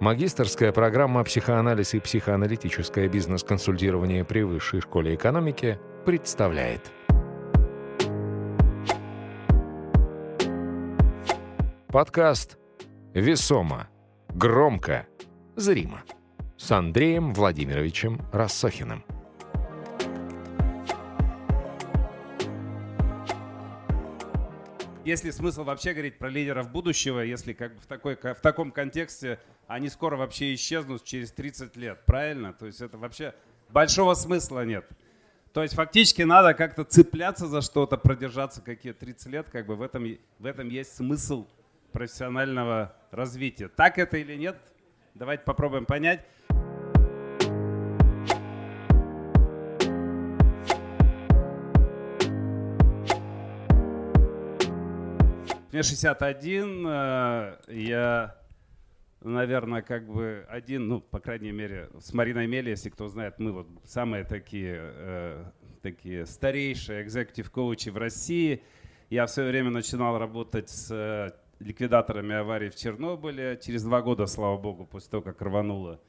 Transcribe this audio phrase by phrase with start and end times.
[0.00, 5.76] Магистрская программа «Психоанализ и психоаналитическое бизнес-консультирование при Высшей школе экономики»
[6.06, 6.92] представляет.
[11.88, 12.58] Подкаст
[13.12, 13.88] «Весомо,
[14.28, 15.08] громко,
[15.56, 16.04] зримо»
[16.56, 19.04] с Андреем Владимировичем Рассохиным.
[25.08, 28.70] есть ли смысл вообще говорить про лидеров будущего, если как бы в, такой, в таком
[28.70, 32.54] контексте они скоро вообще исчезнут через 30 лет, правильно?
[32.54, 33.34] То есть это вообще
[33.68, 34.88] большого смысла нет.
[35.52, 39.82] То есть фактически надо как-то цепляться за что-то, продержаться какие 30 лет, как бы в
[39.82, 40.06] этом,
[40.38, 41.46] в этом есть смысл
[41.92, 43.68] профессионального развития.
[43.68, 44.58] Так это или нет?
[45.14, 46.24] Давайте попробуем понять.
[55.70, 58.38] Мне 61, э, я,
[59.22, 63.52] наверное, как бы один, ну, по крайней мере, с Мариной Мели, если кто знает, мы
[63.52, 65.44] вот самые такие, э,
[65.82, 68.62] такие старейшие экзекутив коучи в России.
[69.10, 73.58] Я в свое время начинал работать с э, ликвидаторами аварий в Чернобыле.
[73.62, 76.00] Через два года, слава богу, после того, как рвануло,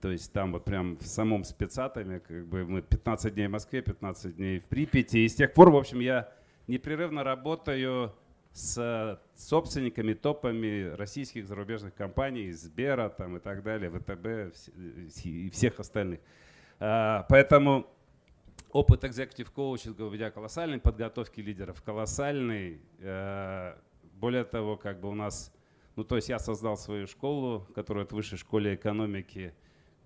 [0.00, 3.82] то есть там вот прям в самом спецатоме, как бы мы 15 дней в Москве,
[3.82, 5.18] 15 дней в Припяти.
[5.18, 6.32] И с тех пор, в общем, я
[6.66, 8.14] непрерывно работаю
[8.56, 14.56] с собственниками, топами российских зарубежных компаний, Сбера там, и так далее, ВТБ
[15.24, 16.20] и всех остальных.
[16.80, 17.86] А, поэтому
[18.72, 22.80] опыт executive коучинга у меня колоссальный, подготовки лидеров колоссальный.
[23.02, 23.78] А,
[24.14, 25.52] более того, как бы у нас,
[25.94, 29.54] ну то есть я создал свою школу, которая от высшей школы экономики,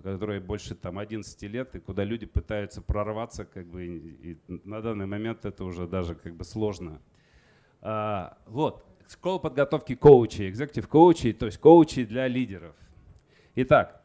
[0.02, 5.06] которая больше там 11 лет, и куда люди пытаются прорваться, как бы, и на данный
[5.06, 7.00] момент это уже даже как бы сложно
[7.82, 12.76] а, вот, школа подготовки коучей, executive коучей, то есть коучей для лидеров.
[13.54, 14.02] Итак,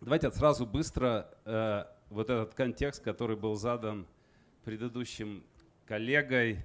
[0.00, 4.06] давайте сразу быстро э, вот этот контекст, который был задан
[4.64, 5.44] предыдущим
[5.86, 6.64] коллегой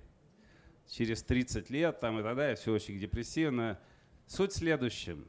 [0.90, 3.80] через 30 лет там и так далее, все очень депрессивно.
[4.28, 5.26] Суть в следующем.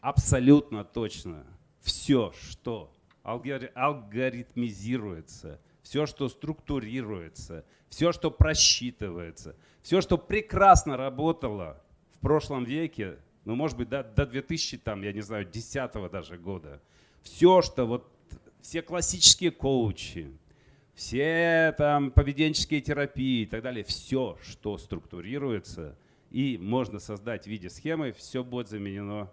[0.00, 1.46] Абсолютно точно
[1.80, 2.92] все, что
[3.22, 11.82] алгоритмизируется, все, что структурируется, все, что просчитывается, все, что прекрасно работало
[12.12, 13.16] в прошлом веке,
[13.46, 16.82] ну, может быть, до, до 2000, там, я не знаю, 10 даже года,
[17.22, 18.12] все, что вот,
[18.60, 20.30] все классические коучи,
[20.92, 25.96] все там поведенческие терапии и так далее, все, что структурируется
[26.30, 29.32] и можно создать в виде схемы, все будет заменено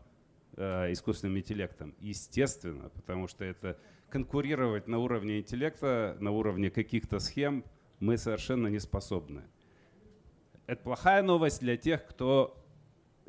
[0.55, 1.93] э, искусственным интеллектом.
[1.99, 3.77] Естественно, потому что это
[4.09, 7.65] конкурировать на уровне интеллекта, на уровне каких-то схем
[7.99, 9.43] мы совершенно не способны.
[10.67, 12.63] Это плохая новость для тех, кто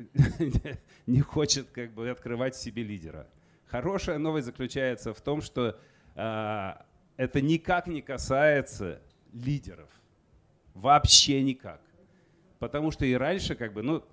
[1.07, 3.27] не хочет как бы открывать в себе лидера.
[3.65, 5.79] Хорошая новость заключается в том, что
[6.15, 6.73] э,
[7.17, 9.01] это никак не касается
[9.33, 9.89] лидеров.
[10.73, 11.81] Вообще никак.
[12.59, 14.03] Потому что и раньше, как бы, ну,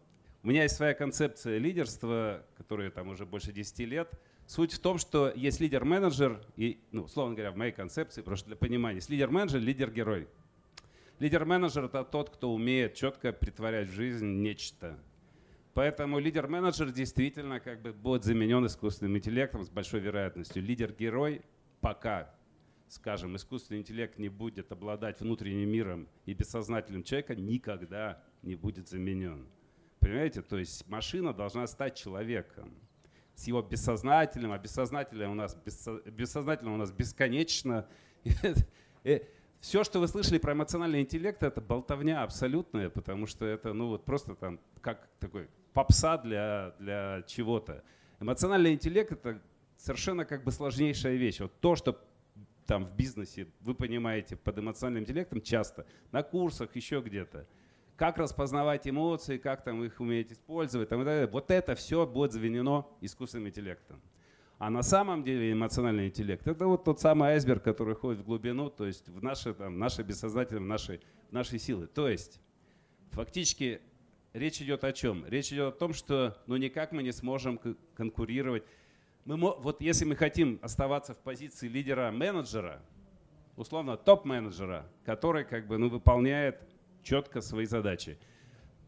[0.42, 4.10] у меня есть своя концепция лидерства, которая там уже больше 10 лет–
[4.46, 8.56] Суть в том, что есть лидер-менеджер, и, ну, условно говоря, в моей концепции, просто для
[8.56, 10.28] понимания, есть лидер-менеджер, лидер-герой.
[11.18, 14.98] Лидер-менеджер– это тот, кто умеет четко притворять в жизнь нечто.
[15.72, 20.62] Поэтому лидер-менеджер действительно как бы будет заменен искусственным интеллектом с большой вероятностью.
[20.62, 21.42] Лидер-герой
[21.80, 22.32] пока,
[22.88, 29.46] скажем, искусственный интеллект не будет обладать внутренним миром и бессознательным человека, никогда не будет заменен.
[30.00, 30.42] Понимаете?
[30.42, 32.72] То есть машина должна стать человеком
[33.34, 35.56] с его бессознательным, а бессознательное у нас,
[36.06, 37.86] бессознательное у нас бесконечно.
[39.60, 44.04] Все, что вы слышали про эмоциональный интеллект, это болтовня абсолютная, потому что это ну вот
[44.04, 47.82] просто там как такой попса для, для чего-то.
[48.20, 49.40] Эмоциональный интеллект это
[49.76, 51.40] совершенно как бы сложнейшая вещь.
[51.40, 51.98] Вот то, что
[52.66, 57.46] там в бизнесе вы понимаете под эмоциональным интеллектом часто, на курсах, еще где-то–
[57.96, 60.88] как распознавать эмоции, как там их уметь использовать.
[60.88, 61.26] Там, и так далее.
[61.26, 64.00] Вот это все будет заменено искусственным интеллектом.
[64.58, 68.70] А на самом деле эмоциональный интеллект– это вот тот самый айсберг, который ходит в глубину,
[68.70, 71.86] то есть в наше, там, наше бессознательное, в наши, в наши силы.
[71.86, 72.40] То есть
[73.10, 73.80] фактически
[74.32, 75.26] речь идет о чем?
[75.26, 77.60] Речь идет о том, что ну, никак мы не сможем
[77.96, 78.64] конкурировать.
[79.24, 82.80] Мы, вот если мы хотим оставаться в позиции лидера-менеджера,
[83.56, 86.60] условно топ-менеджера, который как бы, ну, выполняет
[87.04, 88.18] четко свои задачи.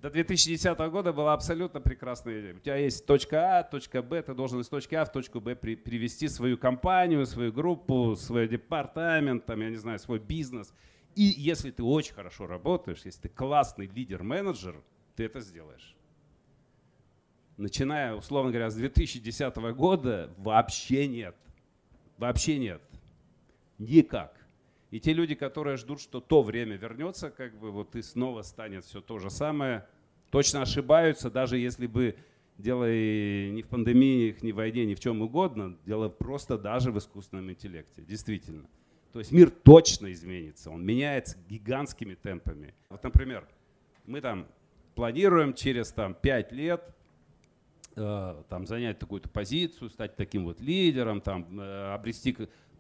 [0.03, 2.55] До 2010 года была абсолютно прекрасная идея.
[2.55, 5.57] У тебя есть точка А, точка Б, ты должен из точки А в точку Б
[5.57, 10.73] при, привести свою компанию, свою группу, свой департамент, там, я не знаю, свой бизнес.
[11.15, 14.83] И если ты очень хорошо работаешь, если ты классный лидер-менеджер,
[15.17, 15.97] ты это сделаешь.
[17.57, 21.35] начиная, условно говоря, с 2010 года, вообще нет.
[22.19, 22.83] Вообще нет.
[23.79, 24.36] Никак.
[24.97, 28.83] И те люди, которые ждут, что то время вернется, как бы вот и снова станет
[28.87, 29.87] все то же самое,
[30.31, 32.17] точно ошибаются, даже если бы
[32.57, 36.93] дело и не в пандемии, не в войне, ни в чем угодно, дело просто даже
[36.93, 38.67] в искусственном интеллекте, действительно.
[39.13, 42.73] То есть мир точно изменится, он меняется гигантскими темпами.
[42.89, 43.47] Вот, например,
[44.07, 44.47] мы там
[44.95, 46.97] планируем через там, 5 лет
[47.97, 52.35] э, там, занять такую-то позицию, стать таким вот лидером, там, э, обрести,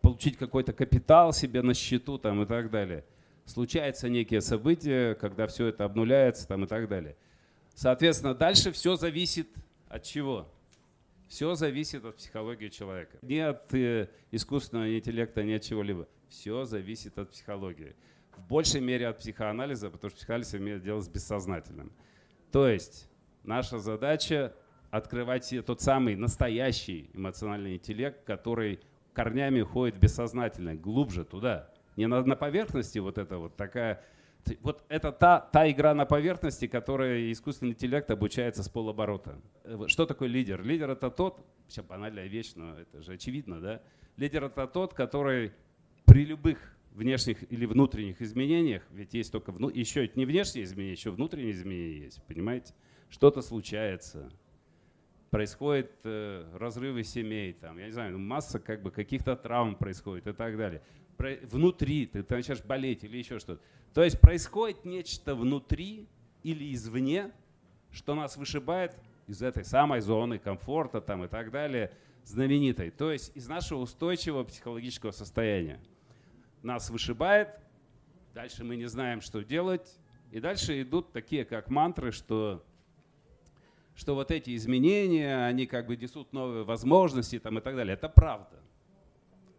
[0.06, 3.04] получить какой-то капитал себе на счету там, и так далее.
[3.44, 7.16] Случаются некие события, когда все это обнуляется там, и так далее.
[7.74, 9.48] Соответственно, дальше все зависит
[9.88, 10.48] от чего?
[11.26, 13.18] Все зависит от психологии человека.
[13.20, 16.06] Не от э, искусственного интеллекта, не от чего-либо.
[16.28, 17.96] Все зависит от психологии.
[18.36, 21.90] В большей мере от психоанализа, потому что психоанализ имеет дело с бессознательным.
[22.52, 23.08] То есть
[23.42, 24.54] наша задача
[24.92, 28.78] открывать тот самый настоящий эмоциональный интеллект, который
[29.16, 31.70] корнями уходит в бессознательное, глубже туда.
[31.96, 34.04] Не на, на поверхности вот это вот такая
[34.60, 39.40] вот это та, та игра на поверхности, которая искусственный интеллект обучается с полоборота.
[39.64, 40.62] Э, что такое лидер?
[40.62, 43.82] Лидер это тот, сейчас банальная вещь, но это же очевидно, да?
[44.16, 45.52] Лидер это тот, который
[46.04, 51.10] при любых внешних или внутренних изменениях, ведь есть только вну, еще не внешние изменения, еще
[51.10, 52.74] внутренние изменения есть, понимаете?
[53.08, 54.30] Что-то случается,
[55.36, 60.32] происходят э, разрывы семей, там, я не знаю, масса как бы каких-то травм происходит и
[60.32, 60.80] так далее.
[61.18, 63.62] Про, внутри ты, ты начинаешь болеть или еще что-то.
[63.92, 66.08] То есть происходит нечто внутри
[66.42, 67.32] или извне,
[67.90, 68.96] что нас вышибает
[69.26, 71.92] из этой самой зоны комфорта там, и так далее,
[72.24, 72.90] знаменитой.
[72.90, 75.78] То есть из нашего устойчивого психологического состояния.
[76.62, 77.50] Нас вышибает,
[78.32, 79.98] дальше мы не знаем, что делать.
[80.30, 82.64] И дальше идут такие, как мантры, что,
[83.96, 87.94] что вот эти изменения, они как бы несут новые возможности там, и так далее.
[87.94, 88.60] Это правда.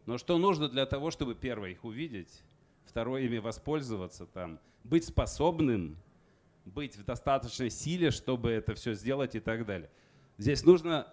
[0.06, 2.44] Но что нужно для того, чтобы первое их увидеть?
[2.88, 5.98] второе ими воспользоваться, там, быть способным,
[6.66, 9.90] быть в достаточной силе, чтобы это все сделать и так далее.
[10.38, 11.08] Здесь нужно,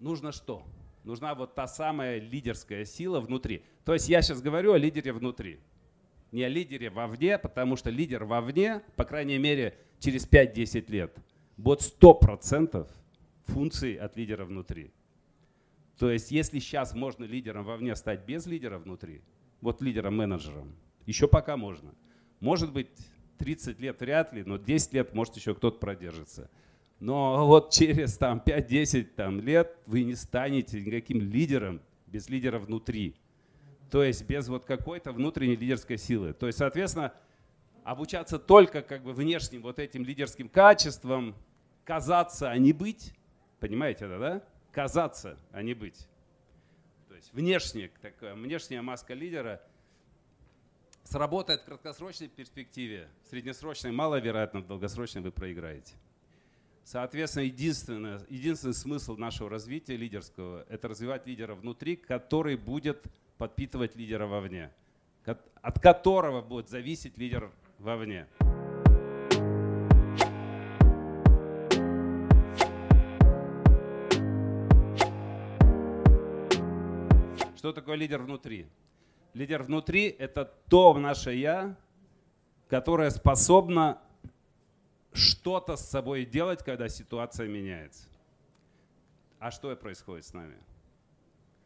[0.00, 0.66] нужно что?
[1.04, 3.64] Нужна вот та самая лидерская сила внутри.
[3.84, 5.60] То есть я сейчас говорю о лидере внутри.
[6.32, 11.16] Не о лидере вовне, потому что лидер вовне, по крайней мере, через 5-10 лет,
[11.58, 12.88] будет 100%
[13.44, 14.90] функций от лидера внутри.
[15.98, 19.20] То есть если сейчас можно лидером вовне стать без лидера внутри,
[19.60, 20.72] вот лидером, менеджером.
[21.04, 21.92] Еще пока можно.
[22.40, 22.88] Может быть,
[23.38, 26.48] 30 лет вряд ли, но 10 лет может еще кто-то продержится.
[27.00, 33.14] Но вот через там, 5-10 там, лет вы не станете никаким лидером без лидера внутри.
[33.90, 36.32] То есть без вот какой-то внутренней лидерской силы.
[36.32, 37.12] То есть, соответственно,
[37.84, 41.34] обучаться только как бы внешним вот этим лидерским качествам,
[41.88, 43.12] казаться, а не быть.
[43.58, 44.42] Понимаете это, да?
[44.70, 46.06] Казаться, а не быть
[47.18, 49.60] есть внешне, такая, внешняя маска лидера
[51.04, 55.94] сработает в краткосрочной перспективе, в среднесрочной маловероятно, в долгосрочной вы проиграете.
[56.84, 63.04] Соответственно, единственный, единственный смысл нашего развития лидерского– это развивать лидера внутри, который будет
[63.36, 64.72] подпитывать лидера вовне,
[65.24, 68.26] от которого будет зависеть лидер вовне.
[77.58, 78.68] Что такое лидер внутри?
[79.34, 81.76] Лидер внутри– это то наше «я»,
[82.68, 84.00] которое способно
[85.12, 88.08] что-то с собой делать, когда ситуация меняется.
[89.40, 90.56] А что происходит с нами?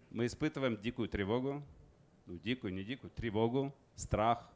[0.08, 1.62] Мы испытываем дикую тревогу,
[2.24, 4.48] ну дикую, не дикую, тревогу, страх,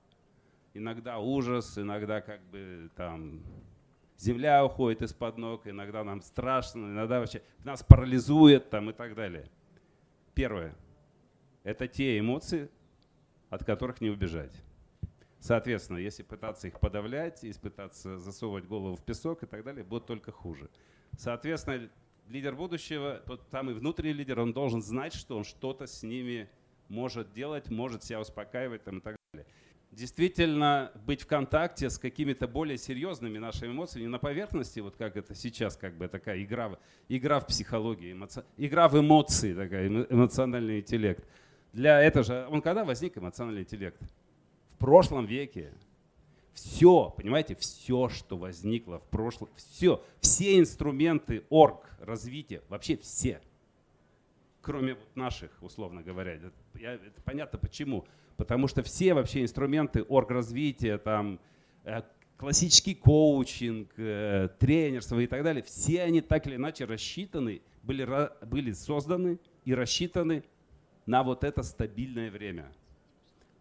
[0.72, 3.42] иногда ужас, иногда как бы там
[4.16, 9.50] земля уходит из-под ног, иногда нам страшно, иногда вообще нас парализует там и так далее.
[10.32, 10.74] Первое–
[11.66, 12.70] это те эмоции,
[13.50, 14.62] от которых не убежать.
[15.40, 20.06] Соответственно, если пытаться их подавлять, если пытаться засовывать голову в песок и так далее, будет
[20.06, 20.70] только хуже.
[21.18, 21.90] Соответственно,
[22.28, 26.48] лидер будущего, тот самый внутренний лидер, он должен знать, что он что-то с ними
[26.88, 29.48] может делать, может себя успокаивать там, и так далее.
[29.90, 35.16] Действительно, быть в контакте с какими-то более серьезными нашими эмоциями, не на поверхности, вот как
[35.16, 38.44] это сейчас, как бы такая игра, игра в психологии, эмоци...
[38.56, 41.24] игра в эмоции, такая, эмоциональный интеллект–
[41.76, 44.00] для этого же, он когда возник эмоциональный интеллект?
[44.72, 45.74] В прошлом веке.
[46.54, 53.42] Все, понимаете, все, что возникло в прошлом, все, все инструменты орг развития, вообще все,
[54.62, 56.40] кроме вот наших, условно говоря.
[56.80, 58.06] Я, это понятно почему.
[58.38, 61.38] Потому что все вообще инструменты орг развития, там,
[61.84, 62.00] э,
[62.38, 68.08] классический коучинг, э, тренерство и так далее, все они так или иначе рассчитаны, были,
[68.46, 70.42] были созданы и рассчитаны
[71.06, 72.70] на вот это стабильное время.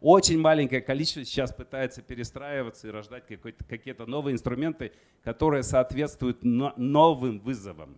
[0.02, 4.92] Очень маленькое количество сейчас пытается перестраиваться и рождать какие-то новые инструменты,
[5.24, 7.96] которые соответствуют новым вызовам,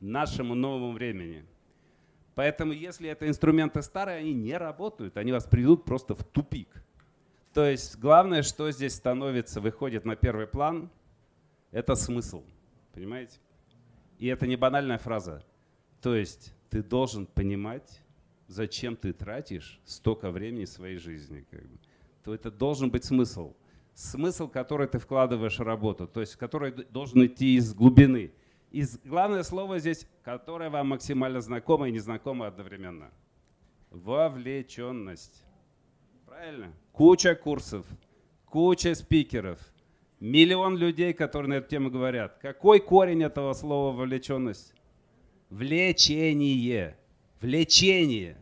[0.00, 1.44] нашему новому времени.
[2.34, 6.68] Поэтому если это инструменты старые, они не работают, они вас приведут просто в тупик.
[7.52, 10.90] То есть главное, что здесь становится, выходит на первый план,
[11.70, 12.42] это смысл.
[12.92, 13.38] Понимаете?
[14.18, 15.44] И это не банальная фраза.
[16.02, 18.00] То есть ты должен понимать,
[18.46, 21.44] зачем ты тратишь столько времени своей жизни.
[21.50, 21.78] Как бы.
[22.22, 23.54] То это должен быть смысл.
[23.94, 28.32] Смысл, который ты вкладываешь в работу, то есть который должен идти из глубины.
[28.72, 33.12] И главное слово здесь, которое вам максимально знакомо и незнакомо одновременно.
[33.90, 35.44] Вовлеченность.
[36.26, 36.72] Правильно?
[36.90, 37.86] Куча курсов,
[38.46, 39.60] куча спикеров,
[40.18, 42.38] миллион людей, которые на эту тему говорят.
[42.38, 44.74] Какой корень этого слова вовлеченность?
[45.50, 46.96] Влечение.
[47.44, 48.38] Влечение.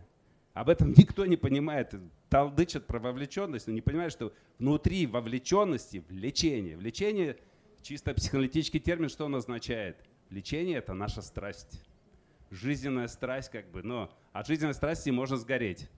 [0.54, 1.92] Об этом никто не понимает.
[2.28, 6.76] Талдычат про вовлеченность, но не понимают, что внутри вовлеченности влечение.
[6.76, 7.37] Влечение,
[7.82, 9.97] чисто психоаналитический термин, что он означает?
[10.30, 11.82] Влечение– это наша страсть.
[12.52, 15.90] Жизненная страсть как бы, но от жизненной страсти можно сгореть.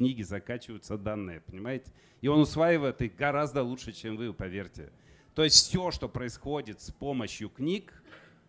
[0.00, 1.92] Книги закачиваются данные, понимаете?
[2.22, 4.90] И он усваивает их гораздо лучше, чем вы, поверьте.
[5.34, 8.02] То есть все, что происходит с помощью книг,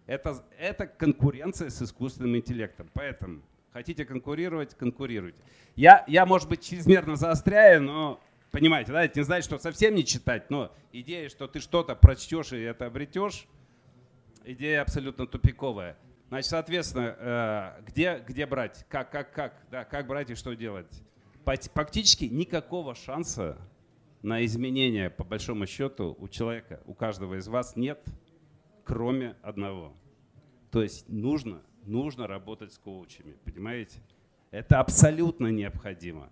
[0.05, 2.89] это, это конкуренция с искусственным интеллектом.
[2.93, 3.41] Поэтому
[3.74, 5.38] хотите конкурировать, конкурируйте.
[5.75, 10.05] Я, я, может быть, чрезмерно заостряю, но понимаете, да, это не значит, что совсем не
[10.05, 13.46] читать, но идея, что ты что-то прочтешь и это обретешь,
[14.46, 15.98] идея абсолютно тупиковая.
[16.29, 21.03] Значит, соответственно, э, где, где брать, как, как, как, да, как брать и что делать?
[21.43, 23.57] Фактически никакого шанса
[24.21, 28.03] на изменения, по большому счету, у человека, у каждого из вас нет,
[28.83, 29.93] кроме одного.
[30.69, 34.00] То есть нужно, нужно работать с коучами, понимаете?
[34.51, 36.29] Это абсолютно необходимо.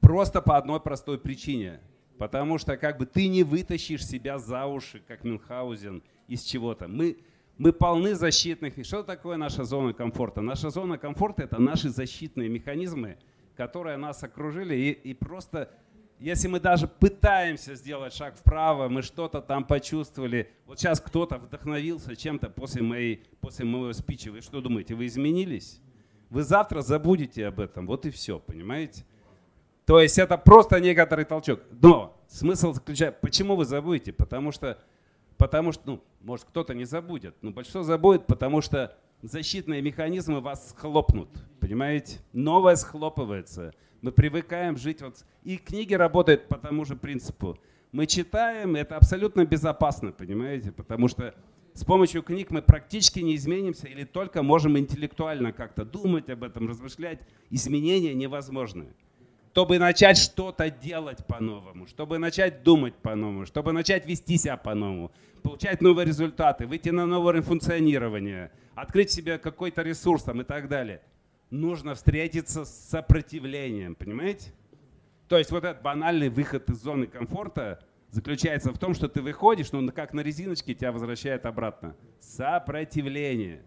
[0.00, 1.80] Просто по одной простой причине.
[2.16, 6.88] Потому что как бы ты не вытащишь себя за уши, как Мюнхгаузен, из чего-то.
[6.88, 7.18] Мы,
[7.58, 8.74] мы полны защитных.
[8.86, 10.40] Что такое наша зона комфорта?
[10.40, 13.18] Наша зона комфорта– это наши защитные механизмы–
[13.56, 14.74] которые нас окружили.
[14.74, 15.70] И, и просто,
[16.18, 20.52] если мы даже пытаемся сделать шаг вправо, мы что-то там почувствовали.
[20.66, 24.30] Вот сейчас кто-то вдохновился чем-то после, моей, после моего спича.
[24.30, 25.80] Вы что думаете, вы изменились?
[26.30, 27.86] Вы завтра забудете об этом.
[27.86, 29.04] Вот и все, понимаете?
[29.86, 31.60] То есть это просто некоторый толчок.
[31.70, 34.12] Но смысл заключается, почему вы забудете?
[34.12, 34.78] Потому что,
[35.36, 40.70] потому что, ну, может кто-то не забудет, но большинство забудет, потому что защитные механизмы вас
[40.70, 41.28] схлопнут,
[41.60, 42.18] понимаете?
[42.32, 43.72] Новое схлопывается.
[44.02, 45.24] Мы привыкаем жить вот...
[45.42, 47.58] И книги работают по тому же принципу.
[47.92, 50.72] Мы читаем, это абсолютно безопасно, понимаете?
[50.72, 51.34] Потому что
[51.72, 56.68] с помощью книг мы практически не изменимся или только можем интеллектуально как-то думать об этом,
[56.68, 57.20] размышлять.
[57.50, 58.88] Изменения невозможны.
[59.56, 65.80] Чтобы начать что-то делать по-новому, чтобы начать думать по-новому, чтобы начать вести себя по-новому, получать
[65.80, 71.00] новые результаты, выйти на новый уровень функционирования– открыть себе какой-то ресурс там и так далее.
[71.48, 74.52] Нужно встретиться с сопротивлением, понимаете?
[75.26, 79.72] То есть вот этот банальный выход из зоны комфорта заключается в том, что ты выходишь,
[79.72, 81.96] но как на резиночке тебя возвращает обратно.
[82.20, 83.62] Сопротивление.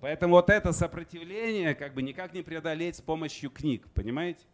[0.00, 4.44] Поэтому вот это сопротивление как бы никак не преодолеть с помощью книг, понимаете?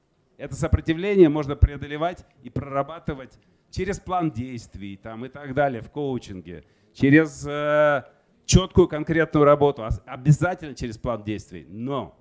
[0.43, 3.39] Это сопротивление можно преодолевать и прорабатывать
[3.71, 8.03] через план действий там, и так далее в коучинге, через э,
[8.45, 12.19] четкую конкретную работу, обязательно через план действий, но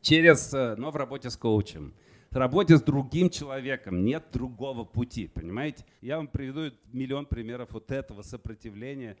[0.00, 1.94] через, э, но в работе с коучем,
[2.32, 5.84] в работе с другим человеком нет другого пути, понимаете?
[6.00, 9.16] Я вам приведу миллион примеров вот этого сопротивления.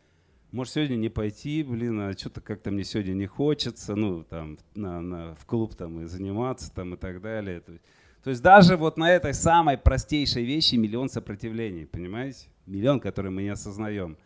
[0.50, 5.00] Может сегодня не пойти, блин, а что-то как-то мне сегодня не хочется, ну там на,
[5.00, 7.60] на, в клуб там и заниматься там и так далее.
[7.60, 7.84] То есть,
[8.28, 12.48] то есть даже вот на этой самой простейшей вещи миллион сопротивлений, понимаете?
[12.66, 14.18] Миллион, который мы не осознаем.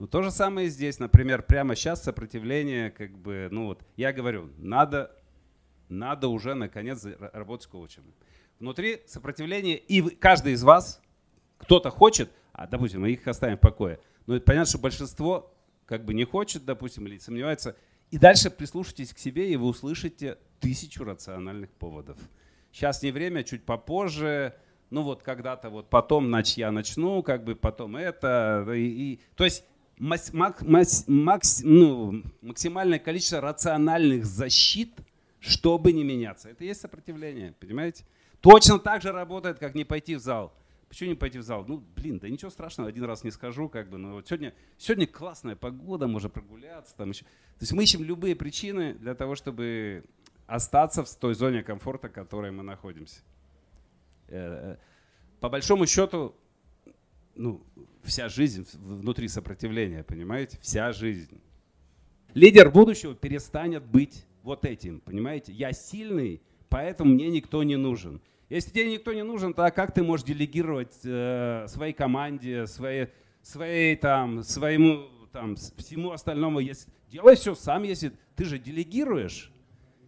[0.00, 4.12] Ну, то же самое и здесь, например, прямо сейчас сопротивление, как бы, ну вот, я
[4.12, 5.16] говорю, надо,
[5.88, 8.02] надо уже наконец работать с коучем.
[8.58, 11.00] Внутри сопротивление, и каждый из вас,
[11.58, 15.54] кто-то хочет, а, допустим, мы их оставим в покое, но понятно, что большинство
[15.86, 17.76] как бы не хочет, допустим, или сомневается,
[18.10, 22.18] и дальше прислушайтесь к себе, и вы услышите тысячу рациональных поводов.
[22.74, 24.52] Сейчас не время, чуть попозже,
[24.90, 28.66] ну вот когда-то вот потом нач, я начну, как бы потом это.
[28.74, 29.62] И, и, то есть
[29.96, 34.90] мас, макс, макс, ну, максимальное количество рациональных защит,
[35.38, 36.48] чтобы не меняться.
[36.48, 38.04] Это и есть сопротивление, понимаете?
[38.40, 40.52] Точно так же работает, как не пойти в зал.
[40.88, 41.64] Почему не пойти в зал?
[41.68, 45.06] Ну, блин, да ничего страшного, один раз не скажу, как бы, но вот сегодня, сегодня
[45.06, 47.22] классная погода, можно прогуляться, там еще.
[47.22, 50.04] То есть мы ищем любые причины для того, чтобы
[50.46, 53.20] остаться в той зоне комфорта, в которой мы находимся.
[54.28, 54.76] Э, э,
[55.40, 56.34] по большому счету,
[57.34, 57.62] ну,
[58.02, 60.58] вся жизнь внутри сопротивления, понимаете?
[60.60, 61.40] Вся жизнь.
[62.34, 65.52] Лидер будущего перестанет быть вот этим, понимаете?
[65.52, 68.20] Я сильный, поэтому мне никто не нужен.
[68.48, 73.08] Если тебе никто не нужен, то как ты можешь делегировать э, своей команде, своей,
[73.42, 76.60] своей там, своему там, всему остальному?
[76.60, 79.50] Если, делай все сам, если ты же делегируешь.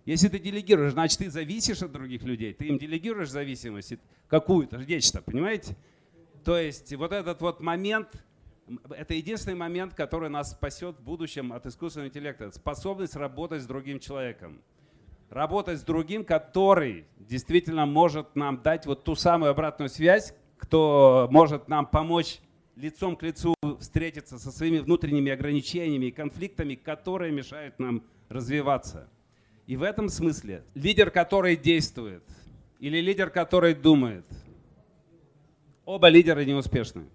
[0.06, 2.54] Если ты делегируешь, значит, ты зависишь от других людей.
[2.54, 3.94] Ты им делегируешь зависимость
[4.28, 5.76] какую-то, нечто, понимаете?
[6.44, 8.08] То есть вот этот вот момент,
[8.88, 12.52] это единственный момент, который нас спасет в будущем от искусственного интеллекта.
[12.52, 14.62] Способность работать с другим человеком.
[15.28, 21.66] Работать с другим, который действительно может нам дать вот ту самую обратную связь, кто может
[21.66, 22.38] нам помочь
[22.76, 29.08] лицом к лицу встретиться со своими внутренними ограничениями и конфликтами, которые мешают нам развиваться.
[29.66, 32.22] И в этом смысле лидер, который действует,
[32.78, 34.24] или лидер, который думает–
[35.86, 37.06] Оба лидера неуспешны.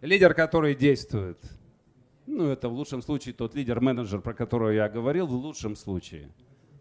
[0.00, 1.38] Лидер, который действует,
[2.26, 6.28] ну это в лучшем случае тот лидер-менеджер, про которого я говорил, в лучшем случае.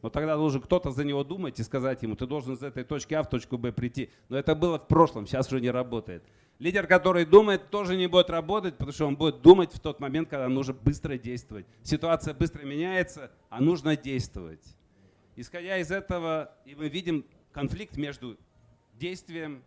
[0.01, 3.13] Но тогда должен кто-то за него думать и сказать ему, ты должен из этой точки
[3.13, 4.09] А в точку Б прийти.
[4.27, 6.23] Но это было в прошлом, сейчас уже не работает.
[6.57, 10.29] Лидер, который думает, тоже не будет работать, потому что он будет думать в тот момент,
[10.29, 11.65] когда нужно быстро действовать.
[11.83, 14.63] Ситуация быстро меняется, а нужно действовать.
[15.35, 18.37] Исходя из этого, и мы видим конфликт между
[18.93, 19.63] действием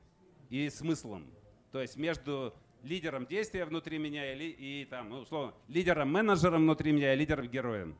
[0.48, 1.26] и смыслом.
[1.72, 7.12] То есть между лидером действия внутри меня и, и там, ну, условно, лидером-менеджером внутри меня
[7.12, 7.98] и лидером-героем.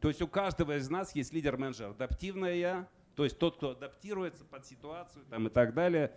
[0.00, 4.44] То есть у каждого из нас есть лидер-менеджер, адаптивное я, то есть тот, кто адаптируется
[4.44, 6.12] под ситуацию там, и так далее,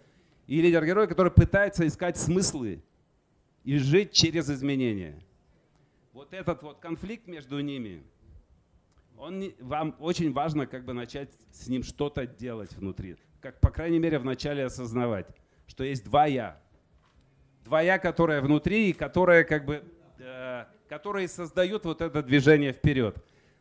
[0.49, 2.81] и лидер-герой, который пытается искать смыслы
[3.63, 5.19] и жить через изменения.
[6.11, 8.03] Вот этот вот конфликт между ними,
[9.17, 13.99] он, вам очень важно как бы начать с ним что-то делать внутри, как по крайней
[13.99, 15.27] мере вначале осознавать
[15.69, 16.59] что есть два «я».
[17.63, 19.83] Два «я», которые внутри и которые как бы,
[20.17, 23.15] э, которые создают вот это движение вперед.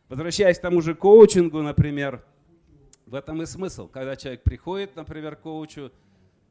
[0.07, 2.25] Возвращаясь к тому же коучингу, например,
[3.05, 3.87] в этом и смысл.
[3.87, 5.91] Когда человек приходит, например, к коучу,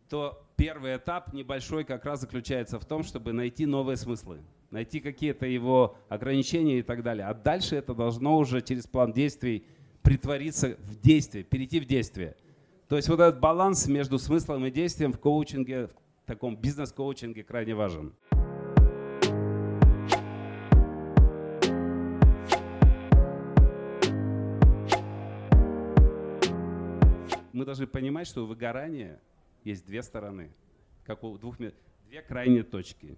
[0.09, 4.41] то первый этап небольшой как раз заключается в том, чтобы найти новые смыслы,
[4.71, 7.27] найти какие-то его ограничения и так далее.
[7.27, 9.65] А дальше это должно уже через план действий
[10.03, 12.37] притвориться в действие, перейти в действие–
[12.89, 15.93] то есть вот этот баланс между смыслом и действием в коучинге, в
[16.25, 18.15] таком бизнес-коучинге крайне важен.
[27.53, 29.21] Мы должны понимать, что у выгорания
[29.65, 30.51] есть две стороны,
[31.05, 33.17] как у двух, две крайние точки.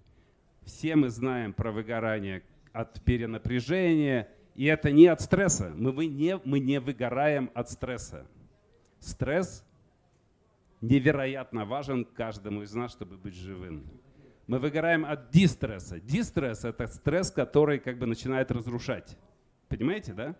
[0.63, 5.71] Все мы знаем про выгорание от перенапряжения, и это не от стресса.
[5.75, 8.27] Мы, мы, не, мы не выгораем от стресса.
[8.99, 9.65] Стресс
[10.81, 13.83] невероятно важен каждому из нас, чтобы быть живым.
[14.47, 15.99] Мы выгораем от дистресса.
[15.99, 19.17] Дистресс– это стресс, который как бы начинает разрушать.
[19.69, 20.35] Понимаете, да?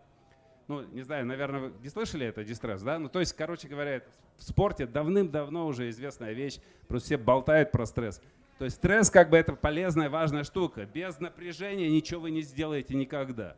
[0.71, 2.97] Ну, не знаю, наверное, вы не слышали это, дистресс, да?
[2.97, 4.01] Ну, то есть, короче говоря,
[4.38, 8.21] в спорте давным-давно уже известная вещь, просто все болтают про стресс.
[8.57, 10.86] То есть стресс как бы это полезная, важная штука.
[10.86, 13.57] Без напряжения ничего вы не сделаете никогда.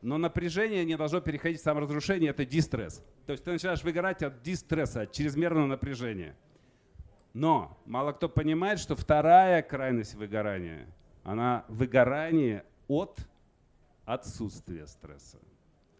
[0.00, 3.04] Но напряжение не должно переходить в саморазрушение, это дистресс.
[3.26, 6.34] То есть ты начинаешь выгорать от дистресса, от чрезмерного напряжения.
[7.34, 10.86] Но мало кто понимает, что вторая крайность выгорания,
[11.24, 13.18] она выгорание от
[14.06, 15.36] отсутствия стресса,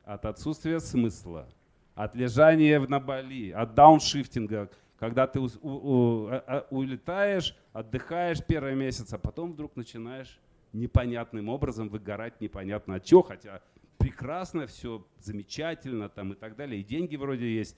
[0.05, 1.49] от отсутствия смысла,
[1.95, 8.45] от лежания на боли, от дауншифтинга, когда ты у, у, у, а, а, улетаешь, отдыхаешь
[8.45, 10.39] первый месяц, а потом вдруг начинаешь
[10.73, 13.61] непонятным образом выгорать непонятно от чего, хотя
[13.99, 17.77] прекрасно, все замечательно там и так далее, и деньги вроде есть.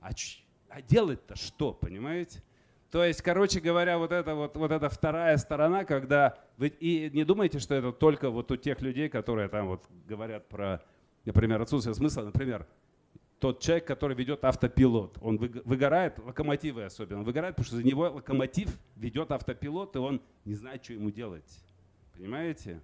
[0.00, 0.10] А,
[0.68, 2.42] а делать-то что, понимаете?
[2.90, 7.24] То есть, короче говоря, вот это вот, вот эта вторая сторона, когда вы и не
[7.24, 10.80] думайте, что это только вот у тех людей, которые там вот говорят про,
[11.24, 12.66] например, отсутствие смысла, например,
[13.38, 18.10] тот человек, который ведет автопилот, он выгорает, локомотивы особенно, он выгорает, потому что за него
[18.10, 21.44] локомотив ведет автопилот, и он не знает, что ему делать.
[22.16, 22.80] Понимаете?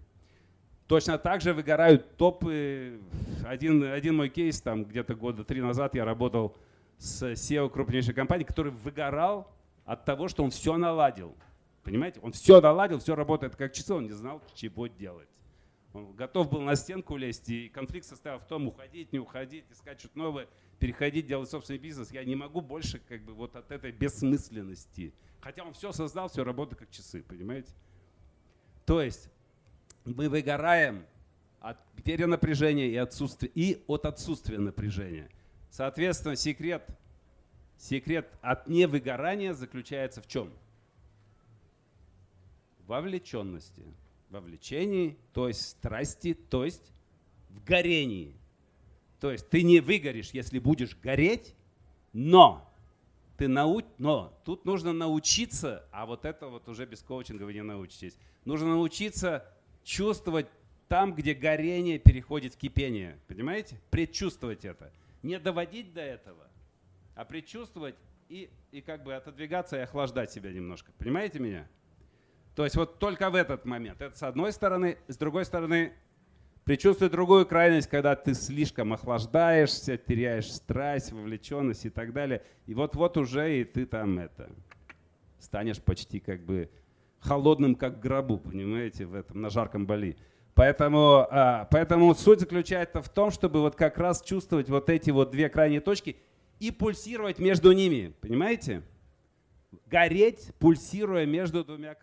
[0.86, 3.00] Точно так же выгорают топы.
[3.44, 6.56] Один, один мой кейс, там где-то года три назад я работал
[6.98, 9.50] с SEO крупнейшей компании, который выгорал
[9.84, 11.34] от того, что он все наладил.
[11.84, 12.20] Понимаете?
[12.22, 15.28] Он все наладил, все работает как часы, он не знал, чего делать.
[15.92, 20.18] Готов был на стенку лезть, и конфликт состоял в том, уходить, не уходить, искать что-то
[20.18, 20.48] новое,
[20.78, 22.12] переходить, делать собственный бизнес.
[22.12, 25.12] Я не могу больше как бы вот от этой бессмысленности.
[25.40, 27.72] Хотя он все создал, все работает как часы, понимаете?
[28.86, 29.30] То есть
[30.04, 31.04] мы выгораем
[31.60, 35.28] от перенапряжения и, отсутствия, и от отсутствия напряжения.
[35.70, 36.86] Соответственно, секрет,
[37.78, 40.52] секрет от невыгорания заключается в чем?
[42.86, 43.82] Вовлеченности.
[44.30, 46.92] Вовлечении, то есть страсти, то есть
[47.48, 48.36] в горении.
[49.20, 51.54] То есть ты не выгоришь, если будешь гореть,
[52.12, 52.66] но
[53.36, 53.82] ты нау...
[53.98, 58.16] но тут нужно научиться, а вот это вот уже без коучинга вы не научитесь.
[58.44, 59.46] Нужно научиться
[59.82, 60.46] чувствовать
[60.88, 63.18] там, где горение переходит в кипение.
[63.28, 63.80] Понимаете?
[63.90, 64.92] Предчувствовать это.
[65.22, 66.48] Не доводить до этого,
[67.14, 67.94] а предчувствовать
[68.28, 70.92] и, и как бы отодвигаться и охлаждать себя немножко.
[70.98, 71.68] Понимаете меня?
[72.60, 74.02] То есть вот только в этот момент.
[74.02, 74.98] Это с одной стороны.
[75.08, 75.94] С другой стороны,
[76.64, 82.42] предчувствуй другую крайность, когда ты слишком охлаждаешься, теряешь страсть, вовлеченность и так далее.
[82.66, 84.50] И вот-вот уже и ты там это
[85.38, 86.70] станешь почти как бы
[87.18, 90.18] холодным, как гробу, понимаете, в этом, на жарком Бали.
[90.52, 95.30] Поэтому, а, поэтому суть заключается в том, чтобы вот как раз чувствовать вот эти вот
[95.30, 96.18] две крайние точки
[96.58, 98.82] и пульсировать между ними, понимаете?
[99.86, 101.94] Гореть, пульсируя между двумя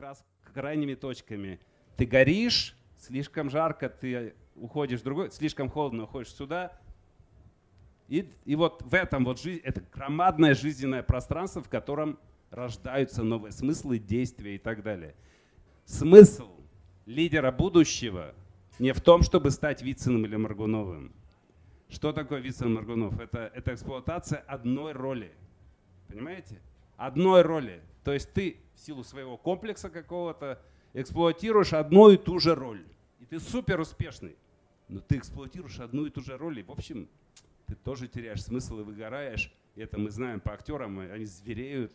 [0.58, 1.60] крайними точками.
[1.98, 6.72] Ты горишь, слишком жарко, ты уходишь в другой, слишком холодно, уходишь сюда.
[8.08, 12.18] И, и вот в этом вот жизнь, это громадное жизненное пространство, в котором
[12.50, 15.14] рождаются новые смыслы, действия и так далее.
[15.86, 16.50] Смысл
[17.06, 18.34] лидера будущего
[18.80, 21.14] не в том, чтобы стать Вициным или Маргуновым.
[21.88, 23.20] Что такое Вицин Маргунов?
[23.20, 25.32] Это, это эксплуатация одной роли.
[26.08, 26.60] Понимаете?
[26.96, 27.84] Одной роли.
[28.04, 30.62] То есть ты в силу своего комплекса какого-то
[30.94, 32.86] эксплуатируешь одну и ту же роль.
[33.20, 34.36] И ты супер успешный.
[34.88, 36.60] Но ты эксплуатируешь одну и ту же роль.
[36.60, 37.10] И в общем,
[37.66, 39.52] ты тоже теряешь смысл и выгораешь.
[39.76, 41.92] И это мы знаем по актерам, они звереют,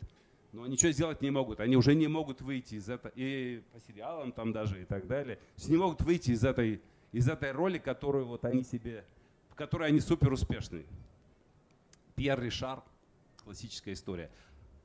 [0.52, 1.60] но ничего сделать не могут.
[1.60, 5.38] Они уже не могут выйти из этого, и по сериалам там даже и так далее,
[5.66, 9.04] не могут выйти из этой, из этой роли, которую вот они себе,
[9.50, 10.84] в которой они супер успешны.
[12.14, 12.82] Пьер Ришар,
[13.42, 14.30] классическая история.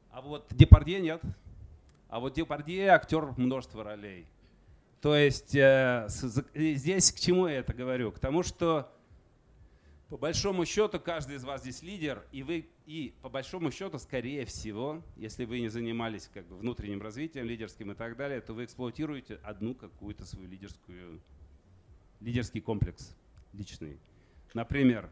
[0.10, 1.22] А вот Депардье нет.
[2.10, 4.28] А вот Депардье актер множества ролей.
[5.02, 6.08] То есть э,
[6.56, 8.12] здесь к чему я это говорю?
[8.12, 8.92] К тому, что
[10.10, 14.46] по большому счету, каждый из вас здесь лидер, и вы, и по большому счету, скорее
[14.46, 18.64] всего, если вы не занимались как бы внутренним развитием, лидерским и так далее, то вы
[18.64, 21.22] эксплуатируете одну какую-то свою лидерскую,
[22.22, 23.18] лидерский комплекс
[23.52, 24.00] личный.
[24.54, 25.10] Например,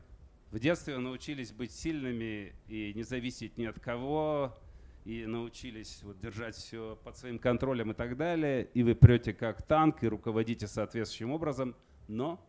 [0.51, 4.57] в детстве научились быть сильными и не зависеть ни от кого,
[5.05, 9.61] и научились вот держать все под своим контролем и так далее, и вы прете как
[9.61, 11.75] танк и руководите соответствующим образом,
[12.07, 12.43] но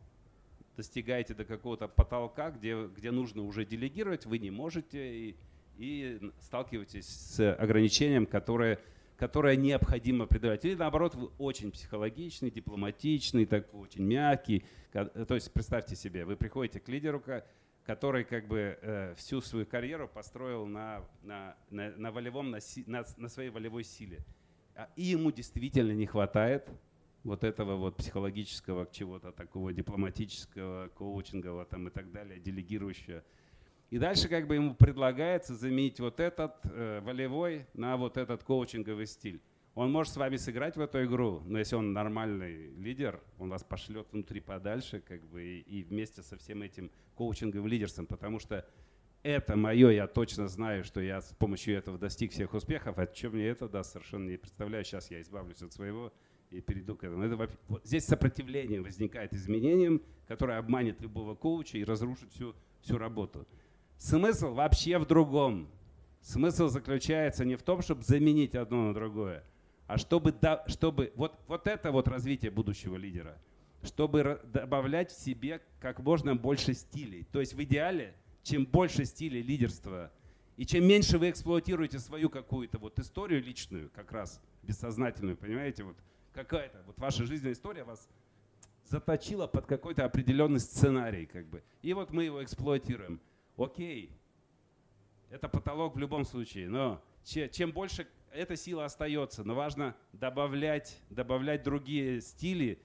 [0.75, 5.37] достигаете до какого-то потолка, где, где нужно уже делегировать, вы не можете и,
[5.77, 8.79] и сталкиваетесь с ограничением, которое,
[9.19, 10.64] которое необходимо преодолевать.
[10.64, 14.64] Или наоборот, вы очень психологичный, дипломатичный, такой очень мягкий.
[14.92, 17.21] То есть представьте себе, вы приходите к лидеру,
[17.87, 23.05] который как бы э, всю свою карьеру построил на, на, на, на, волевом, на, на,
[23.16, 24.25] на своей волевой силе.
[24.75, 26.68] А, и ему действительно не хватает
[27.22, 33.22] вот этого вот психологического чего-то такого дипломатического, коучингового там и так далее, делегирующего.
[33.90, 39.07] И дальше как бы ему предлагается заменить вот этот э, волевой на вот этот коучинговый
[39.07, 39.40] стиль.
[39.77, 43.62] Он может с вами сыграть в эту игру, но если он нормальный лидер, он вас
[43.62, 48.67] пошлет внутри подальше как бы и, вместе со всем этим коучинговым лидерством, потому что
[49.23, 53.33] это мое, я точно знаю, что я с помощью этого достиг всех успехов, а чем
[53.33, 54.83] мне это даст, совершенно не представляю.
[54.83, 56.11] Сейчас я избавлюсь от своего
[56.49, 57.25] и перейду к этому.
[57.25, 57.37] Это,
[57.69, 63.47] вот здесь сопротивление возникает изменениям, которое обманет любого коуча и разрушит всю, всю работу.
[63.99, 65.69] Смысл вообще в другом.
[66.23, 69.45] Смысл заключается не в том, чтобы заменить одно на другое,
[69.87, 70.35] а чтобы,
[70.66, 73.38] чтобы вот, вот это вот развитие будущего лидера,
[73.83, 77.27] чтобы добавлять в себе как можно больше стилей.
[77.33, 80.11] То есть в идеале, чем больше стилей лидерства,
[80.57, 85.96] и чем меньше вы эксплуатируете свою какую-то вот историю личную, как раз бессознательную, понимаете, вот
[86.33, 88.09] какая-то, вот ваша жизненная история вас
[88.85, 91.62] заточила под какой-то определенный сценарий, как бы.
[91.83, 93.20] И вот мы его эксплуатируем.
[93.57, 94.11] Окей,
[95.31, 101.62] это потолок в любом случае, но чем больше эта сила остается, но важно добавлять, добавлять
[101.62, 102.79] другие стили.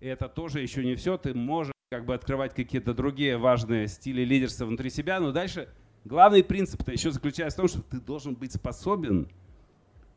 [0.00, 1.16] И это тоже еще не все.
[1.16, 5.68] Ты можешь как бы открывать какие-то другие важные стили лидерства внутри себя, но дальше
[6.04, 9.28] главный принцип-то еще заключается в том, что ты должен быть способен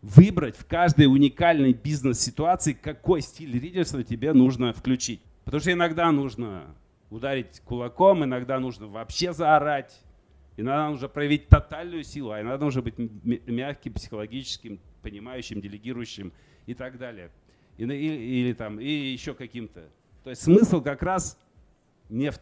[0.01, 5.21] выбрать в каждой уникальной бизнес-ситуации, какой стиль лидерства тебе нужно включить.
[5.45, 6.75] Потому что иногда нужно
[7.10, 9.97] ударить кулаком, иногда нужно вообще заорать,
[10.58, 16.34] иногда нужно проявить тотальную силу, а иногда нужно быть мягким, психологическим, понимающим, делегирующим
[16.65, 17.32] и так далее.
[17.78, 19.88] И, или, или там, и еще каким-то.
[20.24, 21.39] То есть смысл как раз
[22.10, 22.39] не в,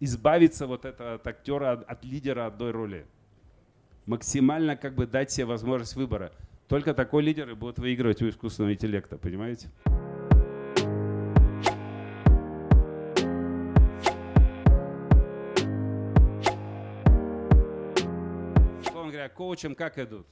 [0.00, 3.06] избавиться вот это, от актера, от, от лидера одной роли.
[4.06, 6.32] Максимально как бы дать себе возможность выбора.
[6.68, 9.70] Только такой лидер и будет выигрывать у искусственного интеллекта, понимаете?
[19.34, 20.26] Коучем как идут?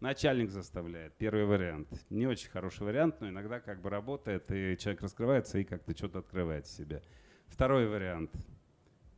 [0.00, 1.88] Начальник заставляет, первый вариант.
[2.08, 6.20] Не очень хороший вариант, но иногда как бы работает, и человек раскрывается и как-то что-то
[6.20, 7.02] открывает в себе.
[7.48, 8.30] Второй вариант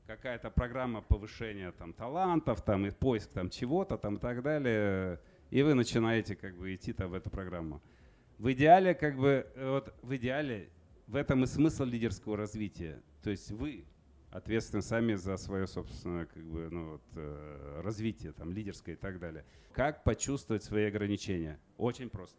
[0.06, 5.62] какая-то программа повышения там, талантов, там, и поиск там, чего-то там, и так далее и
[5.62, 7.82] вы начинаете как бы идти там в эту программу.
[8.38, 10.70] В идеале, как бы, вот в идеале,
[11.06, 13.02] в этом и смысл лидерского развития.
[13.22, 13.84] То есть вы
[14.30, 19.18] ответственны сами за свое собственное как бы, ну, вот, э, развитие, там, лидерское и так
[19.18, 19.44] далее.
[19.72, 21.58] Как почувствовать свои ограничения?
[21.76, 22.38] Очень просто.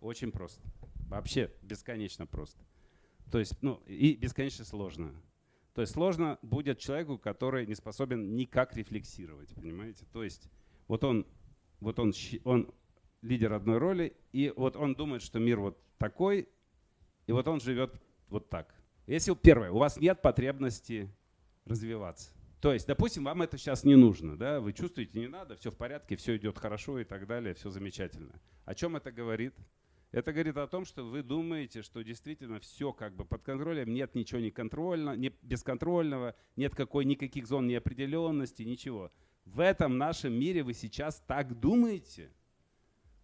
[0.00, 0.62] Очень просто.
[1.08, 2.64] Вообще бесконечно просто.
[3.30, 5.12] То есть, ну, и бесконечно сложно.
[5.74, 10.06] То есть сложно будет человеку, который не способен никак рефлексировать, понимаете?
[10.12, 10.48] То есть
[10.88, 11.26] вот он
[11.80, 12.12] вот он,
[12.44, 12.72] он
[13.22, 16.48] лидер одной роли, и вот он думает, что мир вот такой,
[17.26, 18.74] и вот он живет вот так.
[19.06, 21.08] Если первое, у вас нет потребности
[21.64, 22.30] развиваться.
[22.60, 25.76] То есть, допустим, вам это сейчас не нужно, да, вы чувствуете, не надо, все в
[25.76, 28.40] порядке, все идет хорошо и так далее, все замечательно.
[28.64, 29.54] О чем это говорит?
[30.10, 34.14] Это говорит о том, что вы думаете, что действительно все как бы под контролем, нет
[34.14, 39.12] ничего неконтрольного, не бесконтрольного, нет какой, никаких зон неопределенности, ничего.
[39.44, 42.30] В этом нашем мире вы сейчас так думаете.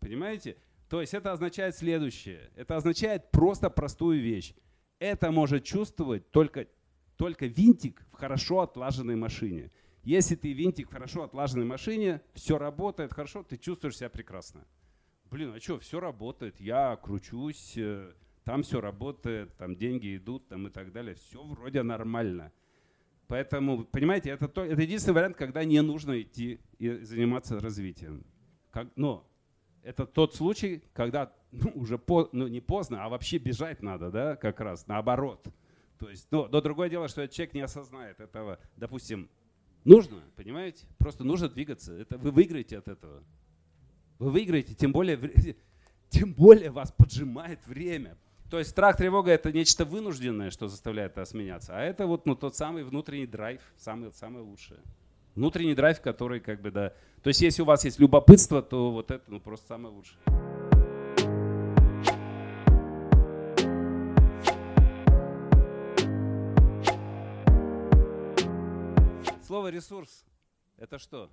[0.01, 0.57] Понимаете?
[0.89, 2.51] То есть это означает следующее.
[2.55, 4.55] Это означает просто простую вещь.
[5.03, 6.69] Это может чувствовать только,
[7.17, 9.73] только винтик в хорошо отлаженной машине.
[10.05, 14.65] Если ты винтик в хорошо отлаженной машине, все работает хорошо, ты чувствуешь себя прекрасно.
[15.29, 18.13] Блин, а что, все работает, я кручусь, э,
[18.45, 22.53] там все работает, там деньги идут там и так далее, все вроде нормально.
[23.27, 28.25] Поэтому, понимаете, это, то, это единственный вариант, когда не нужно идти и заниматься развитием.
[28.71, 29.29] Как, но
[29.83, 34.37] это тот случай, когда ну, уже по, ну, не поздно, а вообще бежать надо, да,
[34.37, 35.47] как раз, наоборот.
[35.99, 38.59] То есть, ну, но другое дело, что этот человек не осознает этого.
[38.77, 39.29] Допустим,
[39.85, 40.87] нужно, понимаете?
[40.99, 41.93] Просто нужно двигаться.
[41.95, 43.23] Это вы выиграете от этого.
[44.19, 45.19] Вы выиграете, тем более,
[46.09, 48.17] тем более вас поджимает время.
[48.51, 51.75] То есть страх, тревога– это нечто вынужденное, что заставляет нас меняться.
[51.75, 54.81] А это вот ну, тот самый внутренний драйв, самый, самое лучшее.
[55.35, 56.93] Внутренний драйв, который как бы, да.
[57.23, 60.19] То есть если у вас есть любопытство, то вот это ну, просто самое лучшее.
[69.43, 70.25] Слово ресурс–
[70.79, 71.31] это что?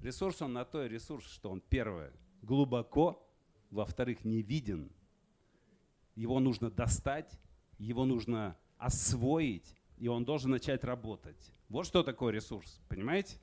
[0.00, 3.28] Ресурс он на то ресурс, что он первое– глубоко,
[3.70, 4.90] во-вторых, не виден–
[6.14, 7.38] его нужно достать,
[7.78, 11.52] его нужно освоить, и он должен начать работать.
[11.72, 13.38] Вот что такое ресурс, понимаете?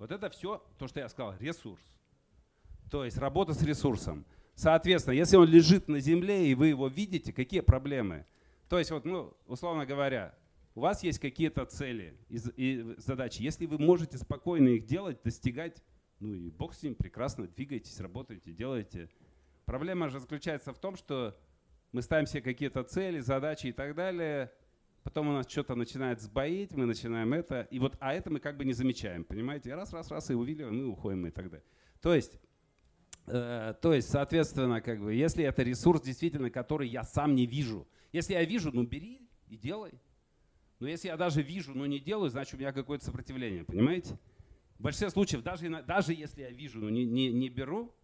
[0.00, 1.80] Вот это все, то, что я сказал, ресурс.
[2.90, 4.26] То есть работа с ресурсом.
[4.56, 8.26] Соответственно, если он лежит на земле, и вы его видите, какие проблемы?
[8.68, 10.34] То есть, вот, ну, условно говоря,
[10.74, 13.40] у вас есть какие-то цели и, задачи.
[13.40, 15.80] Если вы можете спокойно их делать, достигать,
[16.18, 19.08] ну и бог с ним, прекрасно, двигайтесь, работайте, делайте.
[19.64, 21.38] Проблема же заключается в том, что
[21.92, 24.52] мы ставим себе какие-то цели, задачи и так далее,
[25.08, 28.58] потом у нас что-то начинает сбоить, мы начинаем это, и вот, а это мы как
[28.58, 29.74] бы не замечаем, понимаете?
[29.74, 31.64] Раз, раз, раз, и увидели, мы уходим и так далее.
[32.02, 32.38] То есть,
[33.26, 37.88] э, то есть, соответственно, как бы, если это ресурс действительно, который я сам не вижу,
[38.12, 39.92] если я вижу, ну бери и делай.
[40.78, 44.18] Но если я даже вижу, но не делаю, значит у меня какое-то сопротивление, понимаете?
[44.78, 47.94] В большинстве случаев, даже, даже если я вижу, но не, не, не беру,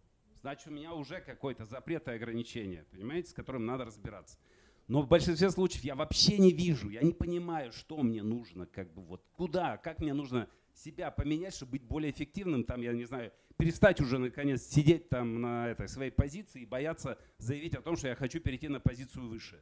[0.41, 4.39] значит у меня уже какой-то запрет и ограничение, понимаете, с которым надо разбираться.
[4.87, 8.93] Но в большинстве случаев я вообще не вижу, я не понимаю, что мне нужно, как
[8.93, 13.05] бы вот куда, как мне нужно себя поменять, чтобы быть более эффективным, там, я не
[13.05, 17.95] знаю, перестать уже наконец сидеть там на этой своей позиции и бояться заявить о том,
[17.95, 19.61] что я хочу перейти на позицию выше.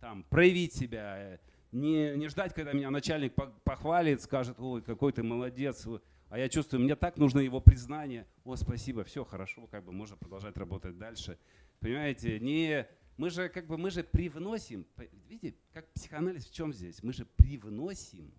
[0.00, 1.38] Там, проявить себя, э,
[1.72, 5.86] не, не ждать, когда меня начальник похвалит, скажет, ой, какой ты молодец,
[6.28, 8.26] а я чувствую, мне так нужно его признание.
[8.44, 11.38] О, спасибо, все хорошо, как бы можно продолжать работать дальше.
[11.80, 14.86] Понимаете, не, мы же как бы мы же привносим,
[15.28, 17.02] видите, как психоанализ в чем здесь?
[17.02, 18.32] Мы же привносим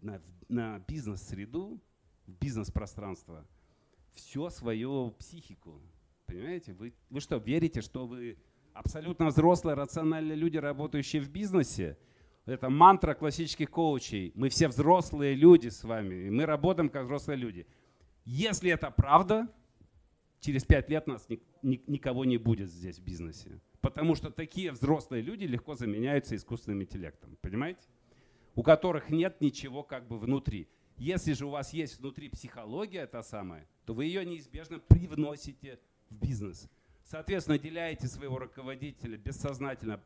[0.00, 1.80] на, на бизнес-среду,
[2.26, 3.46] в бизнес-пространство
[4.14, 5.80] все свою психику.
[6.26, 6.72] понимаете?
[6.74, 8.38] Вы, вы что, верите, что вы
[8.72, 11.98] абсолютно взрослые, рациональные люди, работающие в бизнесе?
[12.46, 14.32] Это мантра классических коучей.
[14.34, 17.66] Мы все взрослые люди с вами, и мы работаем как взрослые люди.
[18.24, 19.48] Если это правда,
[20.40, 23.60] через пять лет нас ни, ни, никого не будет здесь в бизнесе.
[23.80, 27.36] Потому что такие взрослые люди легко заменяются искусственным интеллектом.
[27.40, 27.80] Понимаете?
[28.54, 30.68] У которых нет ничего как бы внутри.
[30.98, 36.14] Если же у вас есть внутри психология та самая, то вы ее неизбежно привносите в
[36.14, 36.68] бизнес.
[37.04, 40.02] Соответственно, деляете своего руководителя бессознательно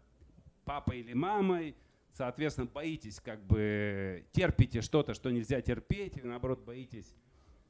[0.64, 1.74] папой или мамой,
[2.12, 7.12] соответственно, боитесь, как бы терпите что-то, что нельзя терпеть, или наоборот боитесь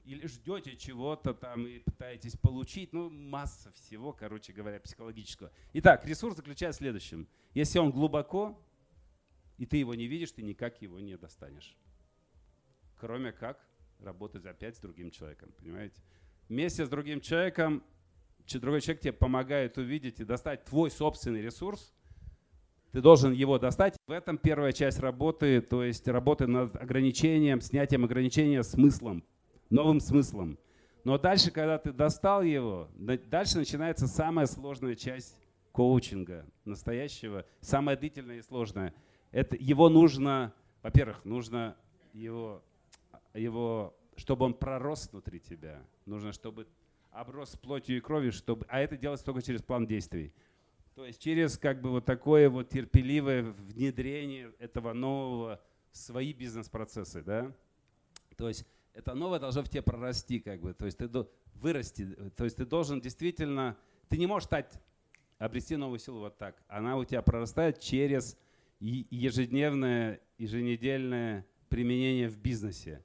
[0.04, 5.50] или ждете чего-то там и пытаетесь получить, ну, масса всего, короче говоря, психологического.
[5.72, 7.28] Итак, ресурс заключается в следующем.
[7.54, 8.60] Если он глубоко,
[9.56, 11.76] и ты его не видишь, ты никак его не достанешь.
[12.98, 13.66] Кроме как
[13.98, 16.02] работать опять с другим человеком, понимаете?
[16.48, 17.82] Вместе с другим человеком,
[18.52, 21.94] другой человек тебе помогает увидеть и достать твой собственный ресурс,
[22.92, 23.96] ты должен его достать.
[24.06, 29.24] В этом первая часть работы, то есть работы над ограничением, снятием ограничения смыслом,
[29.74, 30.56] новым смыслом.
[31.02, 35.36] Но дальше, когда ты достал его, дальше начинается самая сложная часть
[35.72, 38.94] коучинга, настоящего, самая длительная и сложная.
[39.32, 41.76] Это, его нужно, во-первых, нужно
[42.12, 42.62] его,
[43.34, 45.82] его, чтобы он пророс внутри тебя.
[46.06, 46.68] Нужно, чтобы
[47.10, 50.32] оброс плотью и кровью, чтобы, а это делается только через план действий.
[50.94, 55.60] То есть через как бы вот такое вот терпеливое внедрение этого нового
[55.90, 57.52] в свои бизнес-процессы, да.
[58.36, 61.08] То есть это новое должно в тебе прорасти, как бы, то есть ты
[61.54, 63.76] вырасти, то есть ты должен действительно,
[64.08, 64.80] ты не можешь стать,
[65.38, 66.62] обрести новую силу вот так.
[66.68, 68.38] Она у тебя прорастает через
[68.80, 73.04] ежедневное, еженедельное применение в бизнесе.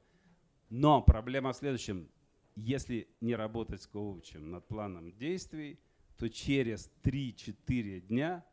[0.69, 2.08] Но проблема в следующем.
[2.56, 5.80] Если не работать с коучем над планом действий,
[6.17, 8.45] то через 3-4 дня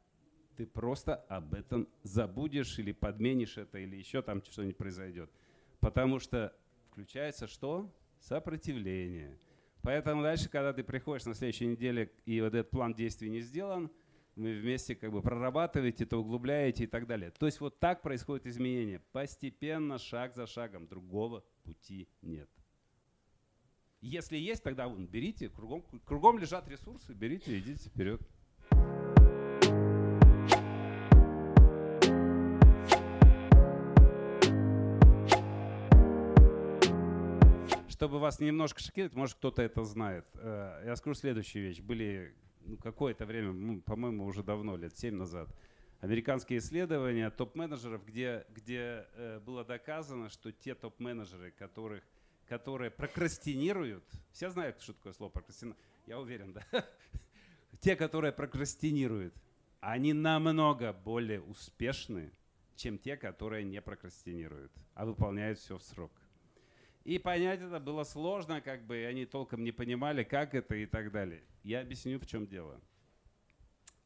[0.57, 5.31] ты просто об этом забудешь или подменишь это, или еще там что-нибудь произойдет.
[5.81, 6.57] Потому что
[6.97, 7.95] включается что?
[8.21, 9.39] Сопротивление.
[9.83, 13.91] Поэтому дальше, когда ты приходишь на следующей неделе и вот этот план действий не сделан,
[14.35, 17.31] вы вместе как бы прорабатываете, это углубляете и так далее.
[17.33, 19.01] То есть вот так происходит изменение.
[19.13, 20.87] Постепенно, шаг за шагом.
[20.89, 22.49] Другого пути нет.
[24.01, 28.23] Если есть, тогда вон, берите, кругом, кругом лежат ресурсы, берите, идите вперед.
[37.97, 40.27] Чтобы вас немножко шокировать, может кто-то это знает.
[40.35, 41.81] Э, я скажу следующую вещь.
[41.81, 45.49] Были ну, какое-то время, ну, по-моему, уже давно, лет 7 назад,
[46.01, 52.05] американские исследования топ-менеджеров, где, где э, было доказано, что те топ-менеджеры, которых,
[52.47, 56.67] которые прокрастинируют, все знают, что такое слово прокрастинация, я уверен, да?
[57.81, 59.33] Те, которые прокрастинируют,
[59.81, 62.31] они намного более успешны,
[62.75, 66.13] чем те, которые не прокрастинируют, а выполняют все в срок.
[67.07, 70.87] И понять это было сложно, как бы, и они толком не понимали, как это и
[70.87, 71.45] так далее.
[71.63, 72.81] Я объясню, в чем дело.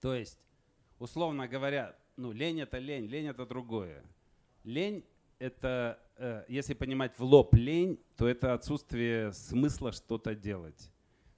[0.03, 0.39] То есть,
[0.99, 4.05] условно говоря, ну, лень это лень, лень это другое.
[4.65, 5.03] Лень
[5.39, 10.93] это, э, если понимать в лоб лень, то это отсутствие смысла что-то делать.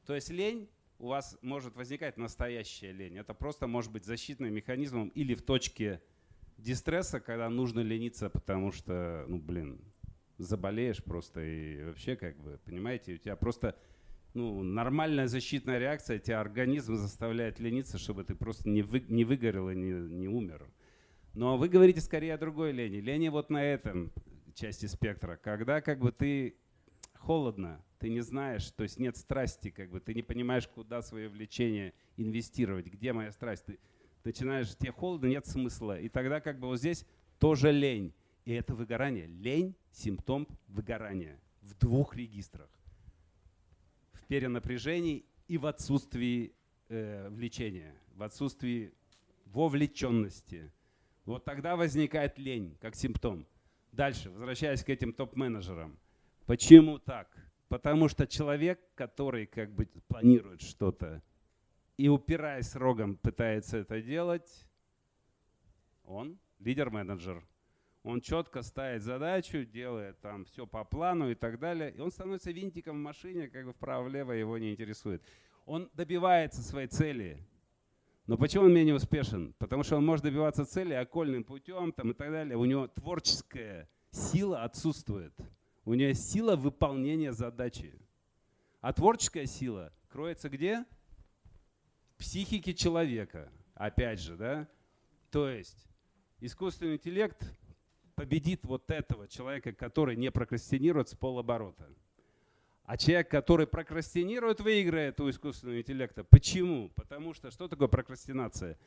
[0.05, 3.19] То есть лень у вас может возникать настоящая лень.
[3.19, 6.03] Это просто может быть защитным механизмом или в точке
[6.59, 9.81] дистресса, когда нужно лениться, потому что, ну, блин,
[10.43, 13.77] заболеешь просто и вообще как бы, понимаете, у тебя просто
[14.35, 19.71] ну, нормальная защитная реакция, тебя организм заставляет лениться, чтобы ты просто не, вы, не выгорел
[19.71, 20.67] и не, не умер.
[21.35, 22.97] Но вы говорите скорее о другой лени.
[22.97, 24.13] Лени вот на этом
[24.55, 26.57] части спектра, когда как бы ты
[27.15, 31.29] холодно, ты не знаешь, то есть нет страсти, как бы ты не понимаешь, куда свое
[31.29, 33.65] влечение инвестировать, где моя страсть.
[33.65, 33.79] Ты
[34.25, 35.99] начинаешь, тебе холодно, нет смысла.
[35.99, 37.07] И тогда как бы вот здесь
[37.39, 38.13] тоже лень.
[38.45, 39.27] И это выгорание.
[39.27, 42.69] Лень– симптом выгорания в двух регистрах.
[44.13, 46.55] В перенапряжении и в отсутствии
[46.89, 48.93] э, влечения, в отсутствии
[49.47, 50.73] вовлеченности.
[51.25, 53.47] Вот тогда возникает лень как симптом.
[53.93, 55.99] Дальше, возвращаясь к этим топ-менеджерам.
[56.47, 57.29] Почему так?
[57.69, 61.23] Потому что человек, который как бы планирует что-то
[61.97, 64.67] и упираясь рогом пытается это делать,
[66.05, 67.47] он лидер-менеджер–
[68.03, 71.93] он четко ставит задачу, делает там все по плану и так далее.
[71.93, 75.23] И он становится винтиком в машине, как бы вправо-влево его не интересует.
[75.67, 77.39] Он добивается своей цели.
[78.27, 79.55] Но почему он менее успешен?
[79.59, 82.57] Потому что он может добиваться цели окольным путем там, и так далее.
[82.57, 85.33] У него творческая сила отсутствует.
[85.85, 87.95] У него сила выполнения задачи.
[88.81, 90.85] А творческая сила кроется где?
[92.23, 94.69] психике человека, опять же, да,
[95.33, 95.89] то есть
[96.39, 97.53] искусственный интеллект
[98.15, 101.89] победит вот этого человека, который не прокрастинирует с полоборота.
[102.85, 106.25] А человек, который прокрастинирует, выиграет у искусственного интеллекта.
[106.25, 106.91] Почему?
[106.95, 108.79] Потому что что такое прокрастинация?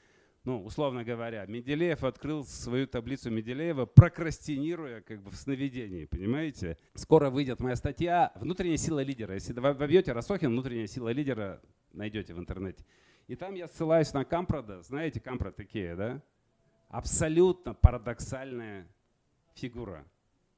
[0.43, 6.77] Ну, условно говоря, Менделеев открыл свою таблицу Менделеева, прокрастинируя как бы в сновидении, понимаете?
[6.93, 9.33] Скоро выйдет моя статья «Внутренняя сила лидера».
[9.33, 11.61] Если вы вобьете Росохин «Внутренняя сила лидера»,
[11.93, 12.85] найдете в интернете.
[13.27, 14.83] И там я ссылаюсь на Кампрода.
[14.83, 16.21] Знаете, Кампрод такие, да?
[16.89, 18.87] Абсолютно парадоксальная
[19.55, 20.05] фигура.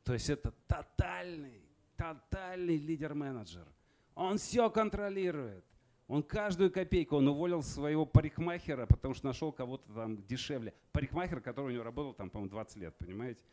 [0.04, 1.62] То есть это тотальный,
[1.96, 3.68] тотальный лидер-менеджер.
[4.16, 5.64] Он все контролирует.
[6.08, 10.74] Он каждую копейку, он уволил своего парикмахера, потому что нашел кого-то там дешевле.
[10.94, 13.44] Парикмахер, который у него работал там, по-моему, 20 лет, понимаете?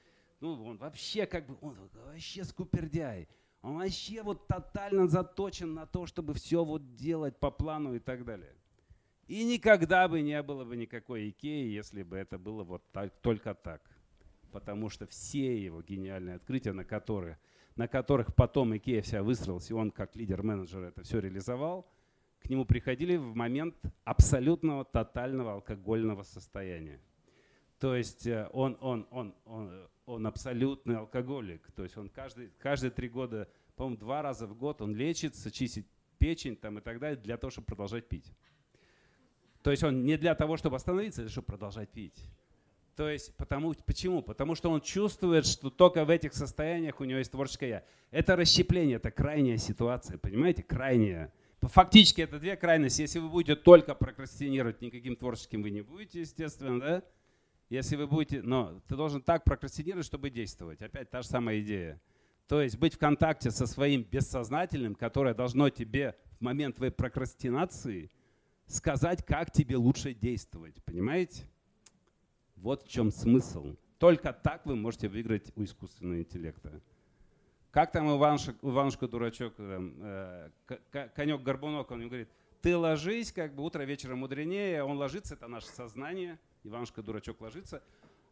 [0.41, 1.77] Ну, он вообще как бы, он
[2.07, 3.29] вообще скупердяй.
[3.63, 8.25] Он вообще вот тотально заточен на то, чтобы все вот делать по плану и так
[8.25, 8.55] далее.
[9.27, 13.55] И никогда бы не было бы никакой Икеи, если бы это было вот так, только
[13.55, 13.83] так.
[14.55, 17.37] Потому что все его гениальные открытия, на которых,
[17.75, 21.91] на которых потом Икея вся выстроилась, и он как лидер-менеджер это все реализовал,
[22.39, 23.75] к нему приходили в момент
[24.05, 27.01] абсолютного тотального алкогольного состояния.
[27.81, 31.73] То есть э, он, он, он, он, он абсолютный алкоголик.
[31.73, 35.89] То есть он каждый, каждые три года, по-моему, два раза в год он лечится, чистит
[36.19, 38.33] печень там, и так далее для того, чтобы продолжать пить.
[39.63, 42.31] То есть он не для того, чтобы остановиться, а чтобы продолжать пить.
[42.97, 44.23] То есть потому, почему?
[44.23, 47.85] Потому что он чувствует, что только в этих состояниях у него есть творческое я.
[48.11, 50.63] Это расщепление, это крайняя ситуация, понимаете?
[50.63, 51.33] Крайняя.
[51.61, 53.03] Фактически это две крайности.
[53.03, 57.03] Если вы будете только прокрастинировать, никаким творческим вы не будете, естественно, да?
[57.71, 60.83] Если вы будете, но ты должен так прокрастинировать, чтобы действовать.
[60.83, 62.01] Опять та же самая идея.
[62.47, 68.11] То есть быть в контакте со своим бессознательным, которое должно тебе в момент твоей прокрастинации–
[68.67, 70.83] сказать, как тебе лучше действовать.
[70.85, 71.43] Понимаете?
[72.65, 73.77] Вот в чем смысл.
[73.99, 76.81] Только так вы можете выиграть у искусственного интеллекта.
[77.71, 80.51] Как там Иванушка, Иванушка дурачок, там, э,
[81.15, 82.31] конек горбунок, он говорит,
[82.63, 87.83] ты ложись, как бы утро вечером мудренее, он ложится, это наше сознание, Иванушка дурачок ложится,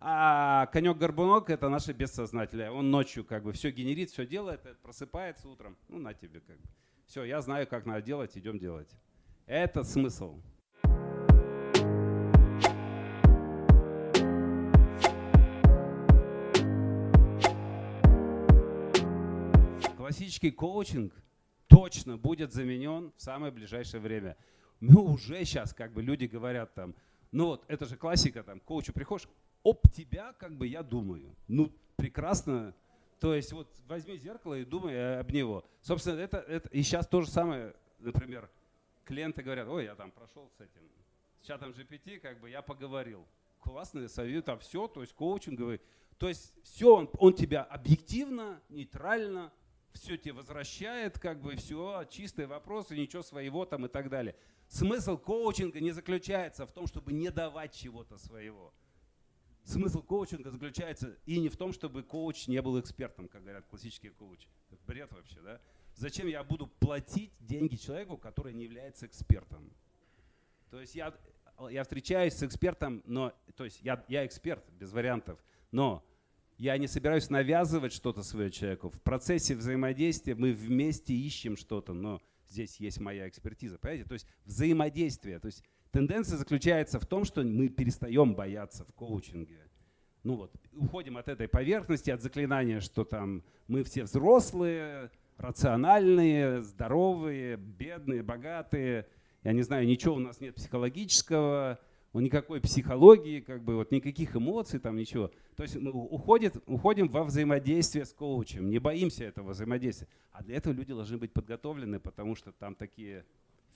[0.01, 2.71] а конек горбунок это наше бессознательное.
[2.71, 5.77] Он ночью как бы все генерит, все делает, просыпается утром.
[5.89, 6.69] Ну на тебе как бы.
[7.07, 8.89] Все, я знаю, как надо делать, идем делать.
[9.45, 10.41] Это смысл.
[20.13, 21.15] Классический коучинг
[21.69, 24.37] точно будет заменен в самое ближайшее время.
[24.79, 26.95] Мы уже сейчас, как бы люди говорят там,
[27.31, 29.27] ну вот это же классика, там, коучу приходишь,
[29.65, 31.35] об тебя, как бы я думаю.
[31.49, 32.75] Ну, прекрасно.
[33.21, 35.65] То есть вот возьми зеркало и думай об него.
[35.81, 38.51] Собственно, это, это и сейчас то же самое, например,
[39.07, 40.83] клиенты говорят, ой, я там прошел с этим,
[41.41, 43.27] с чатом GPT, как бы я поговорил.
[43.61, 45.81] Классный совет, а все, то есть коучинговый.
[46.19, 49.51] То есть все, он, он тебя объективно, нейтрально,
[49.95, 54.37] все тебе возвращает, как бы все, чистые вопросы, ничего своего там и так далее.
[54.69, 58.73] Смысл коучинга не заключается в том, чтобы не давать чего-то своего.
[59.65, 64.13] Смысл коучинга заключается и не в том, чтобы коуч не был экспертом, как говорят классические
[64.13, 64.49] коучи.
[64.71, 65.61] Это бред вообще, да?
[65.95, 69.73] Зачем я буду платить деньги человеку, который не является экспертом?
[70.71, 71.15] То есть я,
[71.71, 75.39] я встречаюсь с экспертом, но, то есть я, я эксперт, без вариантов,
[75.71, 76.03] но
[76.63, 78.89] я не собираюсь навязывать что-то свое человеку.
[78.89, 84.09] В процессе взаимодействия мы вместе ищем что-то, но здесь есть моя экспертиза, понимаете?
[84.09, 85.41] То есть взаимодействие.
[85.41, 89.59] То есть тенденция заключается в том, что мы перестаем бояться в коучинге.
[90.23, 97.57] Ну вот, уходим от этой поверхности, от заклинания, что там мы все взрослые, рациональные, здоровые,
[97.57, 99.09] бедные, богатые.
[99.43, 101.81] Я не знаю, ничего у нас нет психологического,
[102.21, 105.31] никакой психологии, как бы вот никаких эмоций, там ничего.
[105.57, 110.09] То есть мы уходит, уходим во взаимодействие с коучем, не боимся этого взаимодействия.
[110.31, 113.25] А для этого люди должны быть подготовлены, потому что там такие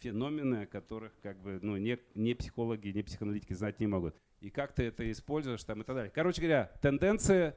[0.01, 4.15] феномены, которых как бы, ну, не, не психологи, не психоаналитики знать не могут.
[4.41, 6.13] И как ты это используешь там и так далее.
[6.15, 7.57] Короче говоря, тенденция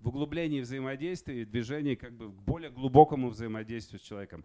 [0.00, 4.44] в углублении взаимодействия и движении как бы к более глубокому взаимодействию с человеком.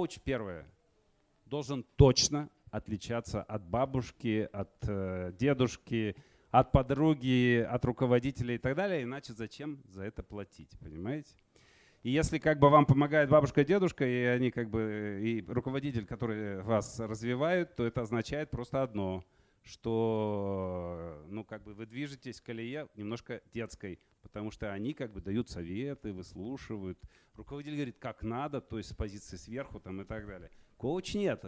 [0.00, 0.64] Коуч, первое,
[1.44, 6.16] должен точно отличаться от бабушки, от э, дедушки,
[6.50, 9.02] от подруги, от руководителя и так далее.
[9.02, 11.34] Иначе зачем за это платить, понимаете?
[12.02, 16.62] И если как бы вам помогает бабушка, дедушка, и они как бы и руководитель, который
[16.62, 19.22] вас развивают, то это означает просто одно,
[19.64, 25.20] что ну, как бы вы движетесь в колее немножко детской, потому что они как бы
[25.20, 26.98] дают советы, выслушивают.
[27.34, 30.50] Руководитель говорит, как надо, то есть с позиции сверху там, и так далее.
[30.76, 31.44] Коуч нет.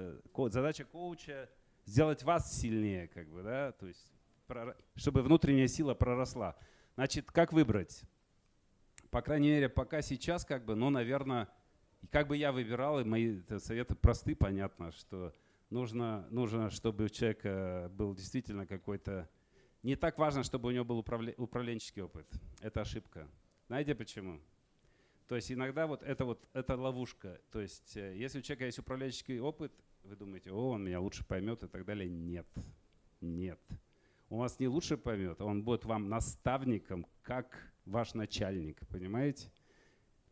[0.48, 1.48] Задача коуча
[1.84, 4.12] сделать вас сильнее, как бы, да, то есть
[4.96, 6.56] чтобы внутренняя сила проросла.
[6.94, 8.02] Значит, как выбрать?
[9.10, 11.48] По крайней мере, пока сейчас, как бы, ну, наверное,
[12.10, 15.32] как бы я выбирал, и мои советы просты, понятно, что
[15.70, 19.28] нужно, нужно, чтобы у человека был действительно какой-то...
[19.82, 22.26] Не так важно, чтобы у него был управленческий опыт.
[22.60, 23.28] Это ошибка.
[23.66, 24.40] Знаете почему?
[25.26, 27.40] То есть иногда вот это вот это ловушка.
[27.50, 29.72] То есть э, если у человека есть управленческий опыт,
[30.04, 32.08] вы думаете, о, он меня лучше поймет и так далее.
[32.08, 32.46] Нет,
[33.20, 33.60] нет.
[34.28, 39.50] Он вас не лучше поймет, он будет вам наставником, как ваш начальник, понимаете?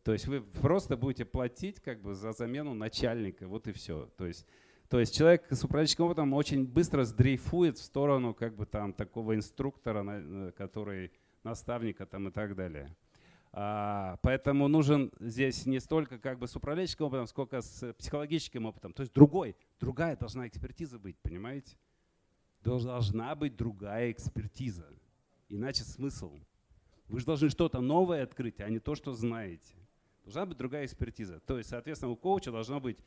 [0.03, 4.09] То есть вы просто будете платить как бы за замену начальника, вот и все.
[4.17, 4.47] То есть
[4.91, 9.35] то есть человек с управленческим опытом очень быстро сдрейфует в сторону как бы там такого
[9.35, 11.13] инструктора, э, который
[11.43, 12.93] наставника там и так далее.
[13.53, 18.91] А, поэтому нужен здесь не столько как бы с управленческим опытом, сколько с психологическим опытом.
[18.91, 21.77] То есть другой, другая должна экспертиза быть, понимаете?
[22.61, 24.89] Должна быть другая экспертиза.
[25.47, 26.37] Иначе смысл.
[27.07, 29.73] Вы же должны что-то новое открыть, а не то, что знаете.
[30.25, 31.39] Должна быть другая экспертиза.
[31.39, 32.97] То есть, соответственно, у коуча должно быть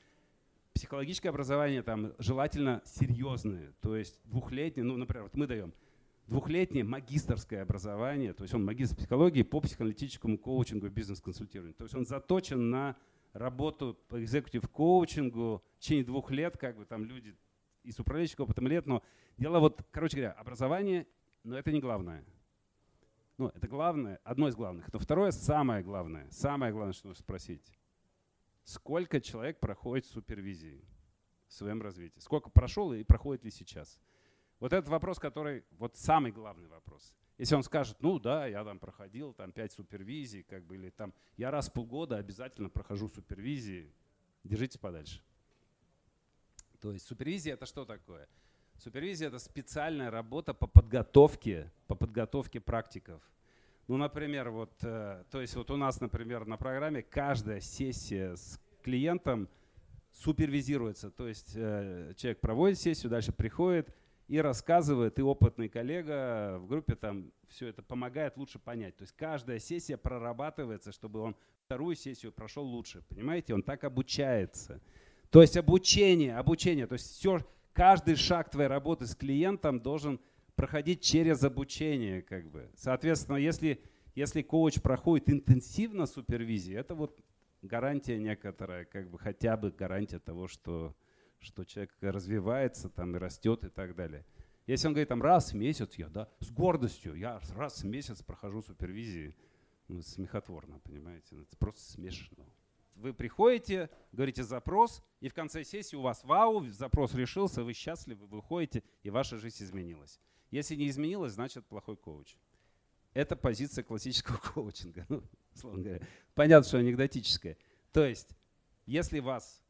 [0.75, 5.72] психологическое образование там желательно серьезное, то есть двухлетнее, ну, например, вот мы даем
[6.27, 11.75] двухлетнее магистрское образование, то есть он магистр психологии по психоаналитическому коучингу и бизнес-консультированию.
[11.75, 12.97] То есть он заточен на
[13.33, 17.37] работу по экзекутив коучингу в течение двух лет, как бы там люди
[17.83, 19.03] из управленческого опытом лет, но
[19.37, 21.07] дело вот, короче говоря, образование,
[21.45, 22.25] но это не главное.
[23.37, 24.93] Ну, это главное, одно из главных.
[24.93, 27.72] Но второе, самое главное, самое главное, что нужно спросить.
[28.64, 30.82] Сколько человек проходит супервизии
[31.48, 32.18] в своем развитии?
[32.18, 33.98] Сколько прошел и проходит ли сейчас?
[34.58, 37.14] Вот этот вопрос, который, вот самый главный вопрос.
[37.36, 41.12] Если он скажет, ну да, я там проходил там пять супервизий, как бы, или там
[41.36, 43.92] я раз в полгода обязательно прохожу супервизии,
[44.44, 45.20] держитесь подальше.
[46.80, 48.28] То есть супервизия это что такое?
[48.78, 53.20] Супервизия это специальная работа по подготовке, по подготовке практиков.
[53.87, 58.59] Ну, например, вот, э, то есть вот у нас, например, на программе каждая сессия с
[58.82, 59.49] клиентом
[60.12, 61.11] супервизируется.
[61.11, 63.95] То есть э, человек проводит сессию, дальше приходит
[64.28, 68.97] и рассказывает, и опытный коллега в группе там все это помогает лучше понять.
[68.97, 73.03] То есть каждая сессия прорабатывается, чтобы он вторую сессию прошел лучше.
[73.09, 74.80] Понимаете, он так обучается.
[75.30, 77.41] То есть обучение, обучение, то есть все,
[77.72, 80.20] каждый шаг твоей работы с клиентом должен
[80.57, 82.22] проходить через обучение.
[82.22, 82.70] Как бы.
[82.76, 83.82] Соответственно, если,
[84.14, 87.20] если коуч проходит интенсивно супервизию, это вот
[87.62, 90.94] гарантия некоторая, как бы хотя бы гарантия того, что,
[91.38, 94.24] что человек развивается там и растет и так далее.
[94.66, 98.22] Если он говорит там раз в месяц, я да, с гордостью, я раз в месяц
[98.22, 99.36] прохожу супервизии,
[99.88, 102.46] ну, смехотворно, понимаете, ну, это просто смешно.
[102.94, 108.26] Вы приходите, говорите запрос, и в конце сессии у вас вау, запрос решился, вы счастливы,
[108.26, 110.20] вы выходите, и ваша жизнь изменилась.
[110.55, 112.36] Если не изменилось, значит плохой коуч.
[113.12, 115.05] Это позиция классического коучинга.
[115.09, 116.07] Ну, словно говоря.
[116.36, 117.57] Понятно, что анекдотическая.
[117.90, 118.36] То есть,
[118.86, 119.64] если вас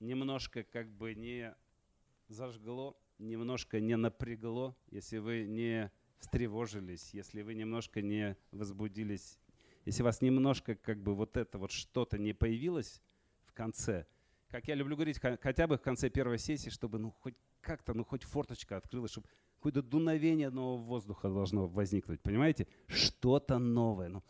[0.00, 1.54] немножко как бы не
[2.28, 9.38] зажгло, немножко не напрягло, если вы не встревожились, если вы немножко не возбудились,
[9.84, 13.02] если у вас немножко как бы вот это вот что-то не появилось
[13.44, 14.06] в конце,
[14.48, 18.02] как я люблю говорить, хотя бы в конце первой сессии, чтобы ну хоть как-то, ну
[18.02, 19.28] хоть форточка открылась, чтобы
[19.62, 22.66] какое-то дуновение нового воздуха должно возникнуть, понимаете?
[22.88, 24.08] Что-то новое.
[24.08, 24.24] Ну,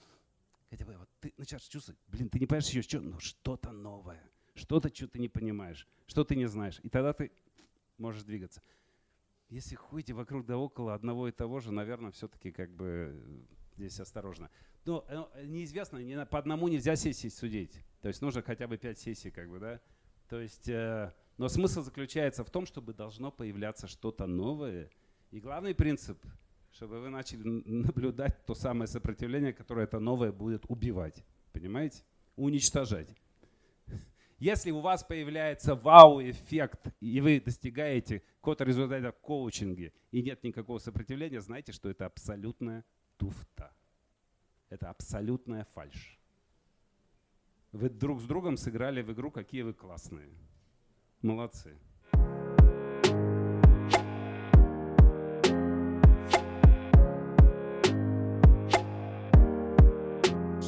[0.68, 4.22] хотя бы вот ты начинаешь чувствовать, блин, ты не понимаешь еще, что, ну что-то новое,
[4.54, 6.80] что-то, что ты не понимаешь, что ты не знаешь.
[6.82, 7.32] И тогда ты
[7.96, 8.62] можешь двигаться.
[9.48, 14.50] Если ходите вокруг да около одного и того же, наверное, все-таки как бы здесь осторожно.
[14.84, 17.78] Но э, неизвестно, не, по одному нельзя сессии судить.
[18.02, 19.80] То есть нужно хотя бы пять сессий, как бы, да?
[20.28, 24.90] То есть, э, но смысл заключается в том, чтобы должно появляться что-то новое–
[25.32, 26.22] и главный принцип,
[26.72, 31.24] чтобы вы начали наблюдать то самое сопротивление, которое это новое будет убивать.
[31.52, 32.04] Понимаете?
[32.36, 33.08] Уничтожать.
[34.38, 40.78] Если у вас появляется вау-эффект, и вы достигаете какого-то результата в коучинге, и нет никакого
[40.78, 42.84] сопротивления, знайте, что это абсолютная
[43.16, 43.72] туфта.
[44.68, 46.18] Это абсолютная фальшь.
[47.70, 50.28] Вы друг с другом сыграли в игру, какие вы классные.
[51.22, 51.78] Молодцы.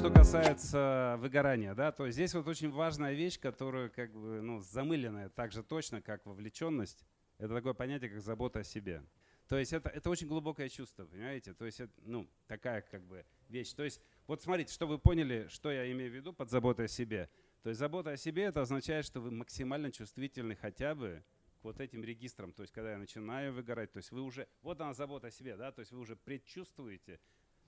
[0.04, 5.30] Что касается выгорания, да, то здесь вот очень важная вещь, которую как бы, ну, замыленная
[5.30, 7.06] так же точно, как вовлеченность,
[7.38, 9.02] это такое понятие, как забота о себе.
[9.48, 11.54] То есть это, это очень глубокое чувство, понимаете?
[11.54, 13.72] То есть это, ну, такая как бы вещь.
[13.72, 16.88] То есть вот смотрите, что вы поняли, что я имею в виду под заботой о
[16.88, 17.30] себе.
[17.62, 21.24] То есть забота о себе это означает, что вы максимально чувствительны хотя бы
[21.62, 22.52] к вот этим регистрам.
[22.52, 25.56] То есть когда я начинаю выгорать, то есть вы уже, вот она забота о себе,
[25.56, 27.20] да, то есть вы уже предчувствуете,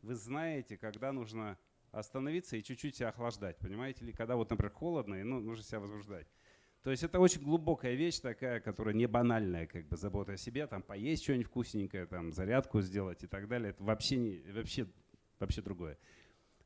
[0.02, 1.58] вы знаете, когда нужно
[1.92, 4.04] остановиться и чуть-чуть себя охлаждать, понимаете?
[4.04, 6.26] Или когда вот, например, холодно, и ну, нужно себя возбуждать.
[6.82, 10.66] То есть это очень глубокая вещь такая, которая не банальная, как бы забота о себе,
[10.66, 13.70] там поесть что-нибудь вкусненькое, там зарядку сделать и так далее.
[13.70, 14.86] Это вообще, не, вообще,
[15.40, 15.98] вообще другое.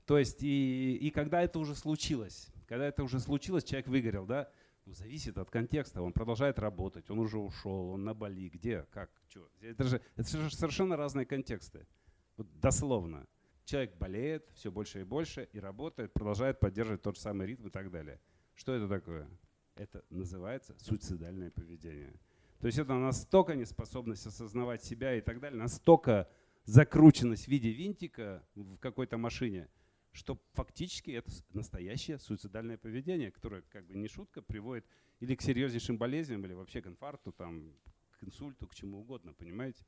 [0.04, 4.50] То есть и, и когда это уже случилось, когда это уже случилось, человек выгорел, да,
[4.84, 6.02] ну, зависит от контекста.
[6.02, 9.48] Он продолжает работать, он уже ушел, он на Бали, где, как, что.
[9.60, 11.86] Это же, это же совершенно разные контексты.
[12.36, 13.26] Вот дословно.
[13.70, 17.70] Человек болеет все больше и больше и работает, продолжает поддерживать тот же самый ритм и
[17.70, 18.20] так далее.
[18.56, 19.30] Что это такое?
[19.76, 22.18] Это называется суицидальное поведение.
[22.58, 26.28] То есть это настолько неспособность осознавать себя и так далее, настолько
[26.64, 29.68] закрученность в виде винтика в какой-то машине,
[30.10, 34.84] что фактически это настоящее суицидальное поведение, которое как бы не шутка приводит
[35.20, 37.72] или к серьезнейшим болезням, или вообще к инфаркту, там,
[38.18, 39.84] к инсульту, к чему угодно, понимаете?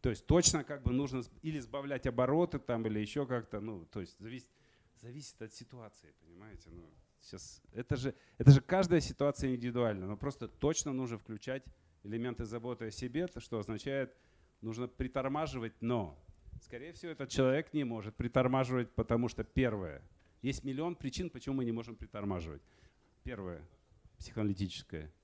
[0.00, 4.00] То есть точно как бы нужно или сбавлять обороты там, или еще как-то, ну, то
[4.00, 4.48] есть зависит,
[4.96, 6.70] зависит от ситуации, понимаете?
[6.70, 6.88] Ну,
[7.20, 11.64] сейчас, это же, это же каждая ситуация индивидуальна, но просто точно нужно включать
[12.04, 14.14] элементы заботы о себе, что означает,
[14.60, 16.18] нужно притормаживать, но,
[16.62, 20.02] скорее всего, этот человек не может притормаживать, потому что первое,
[20.42, 22.62] есть миллион причин, почему мы не можем притормаживать.
[23.24, 23.66] Первое,
[24.18, 25.12] психоаналитическое–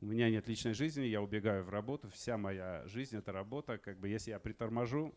[0.00, 3.78] у меня нет личной жизни, я убегаю в работу, вся моя жизнь это работа.
[3.78, 5.14] Как бы если я приторможу,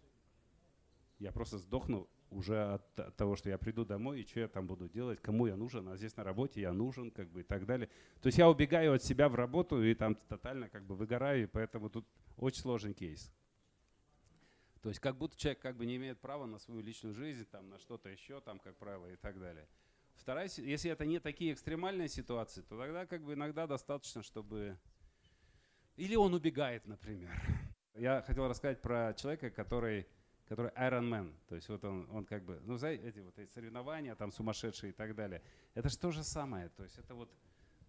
[1.20, 4.68] я просто сдохну уже от, от того, что я приду домой и что я там
[4.68, 7.66] буду делать, кому я нужен, а здесь на работе я нужен, как бы и так
[7.66, 7.90] далее.
[8.22, 11.48] То есть я убегаю от себя в работу и там тотально как бы выгораю, и
[11.48, 12.06] поэтому тут
[12.38, 13.32] очень сложный кейс.
[14.82, 17.70] То есть как будто человек как бы не имеет права на свою личную жизнь, там,
[17.70, 19.66] на что-то еще, там, как правило, и так далее.
[20.16, 24.78] Вторая, если это не такие экстремальные ситуации, то тогда как бы иногда достаточно, чтобы...
[25.96, 27.32] Или он убегает, например.
[27.96, 30.08] Я хотел рассказать про человека, который,
[30.48, 31.34] который Iron Man.
[31.48, 34.92] То есть вот он, он как бы, ну, знаете, эти вот эти соревнования там сумасшедшие
[34.92, 35.44] и так далее.
[35.76, 36.70] Это же то же самое.
[36.70, 37.30] То есть это вот,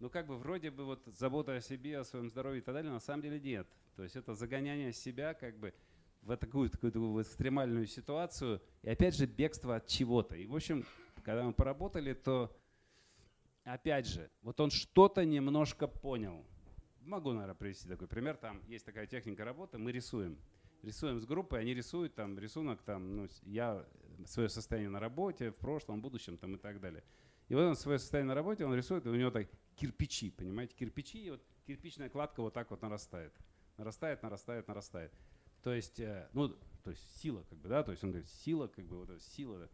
[0.01, 2.93] ну, как бы вроде бы вот забота о себе, о своем здоровье и так далее,
[2.93, 3.67] на самом деле нет.
[3.97, 5.73] То есть это загоняние себя как бы
[6.21, 8.61] в такую, такую, такую экстремальную ситуацию.
[8.83, 10.37] И опять же бегство от чего-то.
[10.37, 10.85] И, в общем,
[11.25, 12.55] когда мы поработали, то
[13.65, 16.45] опять же, вот он что-то немножко понял.
[17.01, 18.37] Могу, наверное, привести такой пример.
[18.37, 20.39] Там есть такая техника работы, мы рисуем.
[20.83, 23.85] Рисуем с группой, они рисуют там рисунок, там, ну, я
[24.27, 27.03] свое состояние на работе, в прошлом, будущем там, и так далее.
[27.49, 30.75] И вот он свое состояние на работе, он рисует, и у него так кирпичи, понимаете,
[30.75, 33.33] кирпичи, и вот кирпичная кладка вот так вот нарастает.
[33.79, 35.13] Нарастает, нарастает, нарастает.
[35.63, 36.51] То есть, э, ну,
[36.83, 39.23] то есть сила, как бы, да, то есть он говорит, сила, как бы, вот эта
[39.23, 39.69] сила.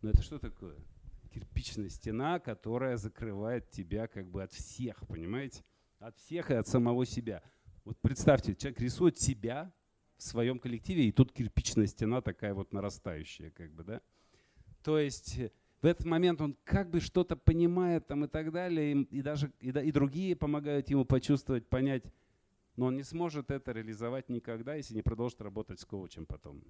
[0.00, 0.76] Но это что такое?
[1.34, 5.64] Кирпичная стена, которая закрывает тебя как бы от всех, понимаете?
[5.98, 7.42] От всех и от самого себя.
[7.84, 9.72] Вот представьте, человек рисует себя
[10.16, 14.00] в своем коллективе, и тут кирпичная стена такая вот нарастающая, как бы, да?
[14.84, 15.50] То есть э,
[15.82, 19.52] в этот момент он как бы что-то понимает там и так далее, и, и даже
[19.58, 22.04] и, и другие помогают ему почувствовать, понять,
[22.76, 26.62] но он не сможет это реализовать никогда, если не продолжит работать с коучем потом.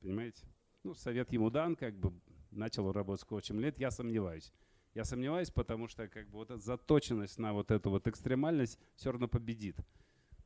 [0.00, 0.44] Понимаете?
[0.84, 2.12] Ну, совет ему дан, как бы
[2.56, 4.52] начал работать с коучем лет, я сомневаюсь.
[4.94, 9.12] Я сомневаюсь, потому что как бы вот эта заточенность на вот эту вот экстремальность все
[9.12, 9.76] равно победит.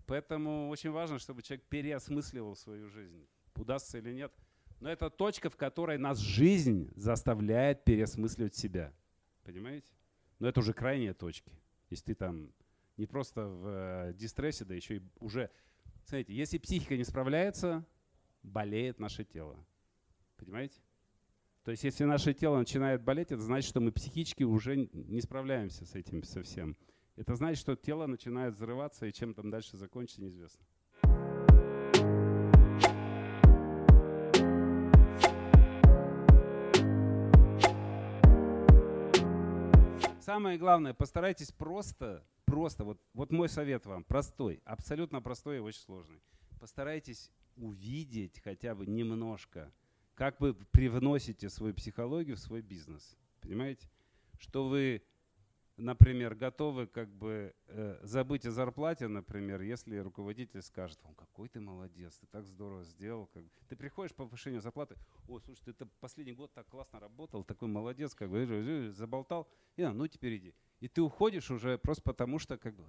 [0.07, 3.29] Поэтому очень важно, чтобы человек переосмысливал свою жизнь.
[3.55, 4.33] Удастся или нет.
[4.81, 8.93] Но это точка, в которой нас жизнь заставляет переосмысливать себя.
[9.45, 9.93] Понимаете?
[10.41, 11.53] Но это уже крайние точки.
[11.91, 12.53] Если ты там
[12.97, 15.51] не просто в э, дистрессе, да еще и уже...
[16.05, 17.87] Смотрите, если психика не справляется,
[18.43, 19.57] болеет наше тело.
[20.39, 20.81] Понимаете?
[21.71, 25.87] То есть если наше тело начинает болеть, это значит, что мы психически уже не справляемся
[25.87, 26.77] с этим совсем.
[27.15, 30.67] Это значит, что тело начинает взрываться, и чем там дальше закончится, неизвестно.
[40.19, 45.83] Самое главное, постарайтесь просто, просто, вот, вот мой совет вам, простой, абсолютно простой и очень
[45.83, 46.21] сложный.
[46.59, 49.73] Постарайтесь увидеть хотя бы немножко
[50.21, 53.17] как вы привносите свою психологию в свой бизнес.
[53.41, 53.89] Понимаете?
[54.39, 55.03] Что вы
[55.79, 61.59] например, готовы как бы э, забыть о зарплате, например, если руководитель скажет вам, какой ты
[61.59, 63.31] молодец, ты так здорово сделал.
[63.33, 63.45] Как...
[63.67, 64.97] Ты приходишь по повышению зарплаты,
[65.27, 70.07] о, слушай, ты последний год так классно работал, такой молодец, как бы заболтал, и ну
[70.07, 70.55] теперь иди.
[70.81, 72.85] И ты уходишь уже просто потому, что как бы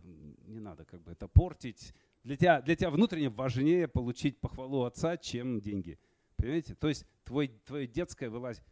[0.48, 1.94] не надо как бы это портить.
[2.26, 5.98] Для тебя, для тебя внутренне важнее получить похвалу отца, чем деньги.
[6.42, 6.74] Понимаете?
[6.74, 8.64] То есть твой, твое детское вылазит.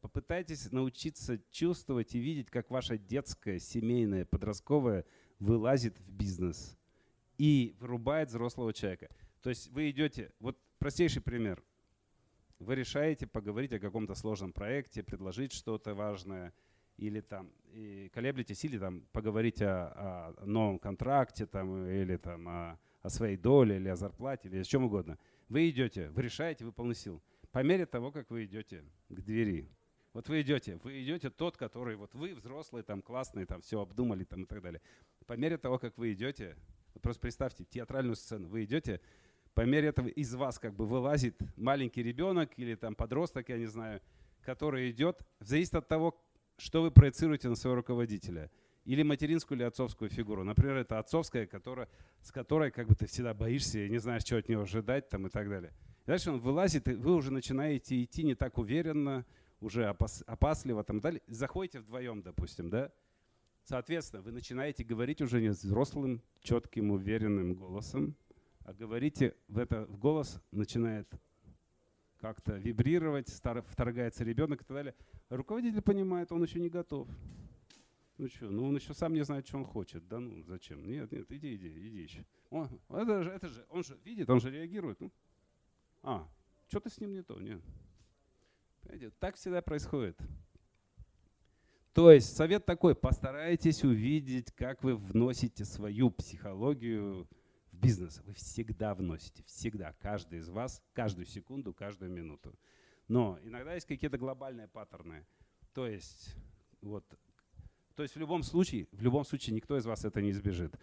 [0.00, 5.04] Попытайтесь научиться чувствовать и видеть, как ваша детская, семейная, подростковая
[5.38, 6.78] вылазит в бизнес
[7.36, 9.10] и вырубает взрослого человека.
[9.42, 11.62] То есть вы идете, вот простейший пример.
[12.58, 16.54] Вы решаете поговорить о каком-то сложном проекте, предложить что-то важное,
[16.96, 17.50] или там
[18.14, 23.76] колеблетесь, или там поговорить о, о новом контракте, там, или там о, о своей доле,
[23.76, 25.18] или о зарплате, или о чем угодно.
[25.48, 27.22] Вы идете, вы решаете, вы полны сил.
[27.52, 29.70] По мере того, как вы идете к двери,
[30.12, 34.24] вот вы идете, вы идете тот, который, вот вы взрослые, там классные, там все обдумали
[34.24, 34.80] там и так далее.
[35.26, 36.56] По мере того, как вы идете,
[36.94, 39.00] вот просто представьте театральную сцену, вы идете,
[39.54, 43.66] по мере этого из вас как бы вылазит маленький ребенок или там подросток, я не
[43.66, 44.00] знаю,
[44.42, 46.20] который идет, зависит от того,
[46.58, 48.50] что вы проецируете на своего руководителя.
[48.84, 50.44] Или материнскую или отцовскую фигуру.
[50.44, 51.88] Например, это отцовская, которая,
[52.20, 55.26] с которой как бы ты всегда боишься и не знаешь, что от него ожидать там,
[55.26, 55.72] и так далее.
[56.04, 59.24] И дальше он вылазит, и вы уже начинаете идти не так уверенно,
[59.60, 62.92] уже опас, опасливо там далее, заходите вдвоем, допустим, да,
[63.62, 68.14] соответственно, вы начинаете говорить уже не взрослым, четким, уверенным голосом,
[68.64, 71.08] а говорите в это в голос начинает
[72.18, 74.94] как-то вибрировать, вторгается ребенок и так далее.
[75.28, 77.08] Руководитель понимает, он еще не готов.
[78.16, 80.06] Ну что, ну он еще сам не знает, что он хочет.
[80.06, 80.86] Да ну зачем?
[80.86, 82.24] Нет, нет, иди, иди, иди еще.
[82.50, 85.00] Он, это же, это же, он же видит, он же реагирует.
[85.00, 85.10] Ну,
[86.02, 86.28] а,
[86.68, 87.60] что-то с ним не то, нет.
[88.82, 90.16] Понимаете, так всегда происходит.
[91.92, 97.28] То есть совет такой, постарайтесь увидеть, как вы вносите свою психологию
[97.70, 98.20] в бизнес.
[98.24, 102.58] Вы всегда вносите, всегда, каждый из вас, каждую секунду, каждую минуту.
[103.08, 105.26] Но иногда есть какие-то глобальные паттерны.
[105.72, 106.36] То есть,
[106.80, 107.04] вот,
[107.96, 110.74] то есть в любом случае, в любом случае никто из вас это не избежит.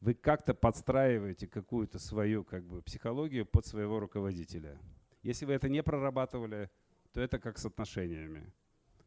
[0.00, 4.78] Вы как-то подстраиваете какую-то свою как бы, психологию под своего руководителя.
[5.22, 6.70] Если вы это не прорабатывали,
[7.12, 8.52] то это как с отношениями.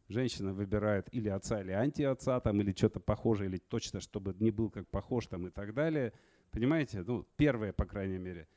[0.07, 4.71] Женщина выбирает или отца, или антиотца, там, или что-то похожее, или точно, чтобы не был
[4.71, 6.13] как похож там, и так далее.
[6.49, 7.03] Понимаете?
[7.03, 8.47] Ну, первые, по крайней мере.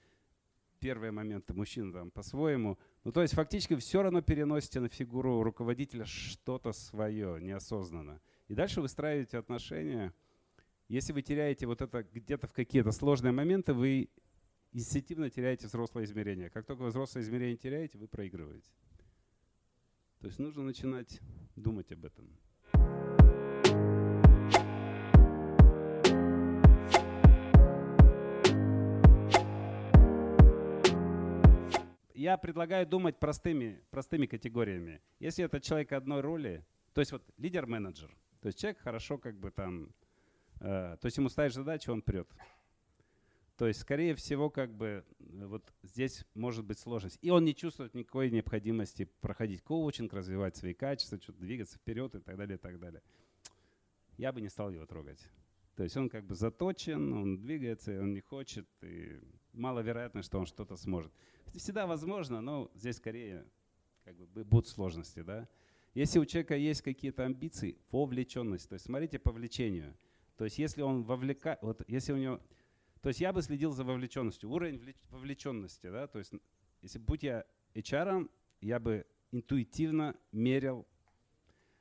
[0.80, 2.78] Первые моменты мужчина там по-своему.
[3.04, 8.20] Ну, то есть фактически все равно переносите на фигуру руководителя что-то свое, неосознанно.
[8.52, 10.12] И дальше выстраиваете отношения.
[10.86, 14.10] Если вы теряете вот это где-то в какие-то сложные моменты, вы
[14.72, 16.50] инстинктивно теряете взрослое измерение.
[16.50, 18.70] Как только вы взрослое измерение теряете, вы проигрываете.
[20.20, 21.18] То есть нужно начинать
[21.56, 22.28] думать об этом.
[32.12, 35.00] Я предлагаю думать простыми, простыми категориями.
[35.20, 39.52] Если это человек одной роли, то есть вот лидер-менеджер, то есть человек хорошо как бы
[39.52, 39.94] там,
[40.60, 42.28] э, то есть ему ставишь задачу, он прет.
[43.56, 47.18] То есть, скорее всего, как бы э, вот здесь может быть сложность.
[47.22, 52.18] И он не чувствует никакой необходимости проходить коучинг, развивать свои качества, что-то двигаться вперед и
[52.18, 53.00] так далее, и так далее.
[54.18, 55.24] Я бы не стал его трогать.
[55.76, 59.20] То есть он как бы заточен, он двигается, он не хочет, и
[59.52, 61.12] маловероятно, что он что-то сможет.
[61.54, 63.46] Всегда возможно, но здесь скорее
[64.04, 65.48] как бы будут сложности, да.
[65.94, 69.94] Если у человека есть какие-то амбиции, вовлеченность, то есть смотрите по влечению.
[70.36, 72.40] То есть если он вовлекает, вот если у него
[73.02, 75.90] то есть я бы следил за вовлеченностью, уровень вовлеченности.
[75.90, 76.06] Да?
[76.06, 76.32] То есть
[76.82, 78.30] если будь я HR,
[78.60, 80.86] я бы интуитивно мерил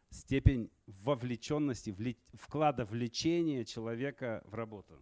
[0.09, 1.95] степень вовлеченности,
[2.33, 4.99] вклада влечения человека в работу.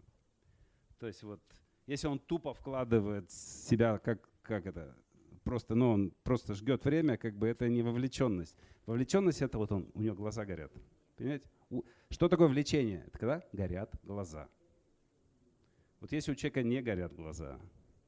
[0.99, 1.41] То есть вот
[1.87, 4.95] если он тупо вкладывает себя, как, как это,
[5.43, 8.57] просто, ну, он просто ждет время, как бы это не вовлеченность.
[8.85, 10.71] Вовлеченность это вот он, у него глаза горят.
[11.17, 11.45] Понимаете?
[12.09, 13.03] Что такое влечение?
[13.07, 14.49] Это когда горят глаза.
[15.99, 17.59] Вот если у человека не горят глаза,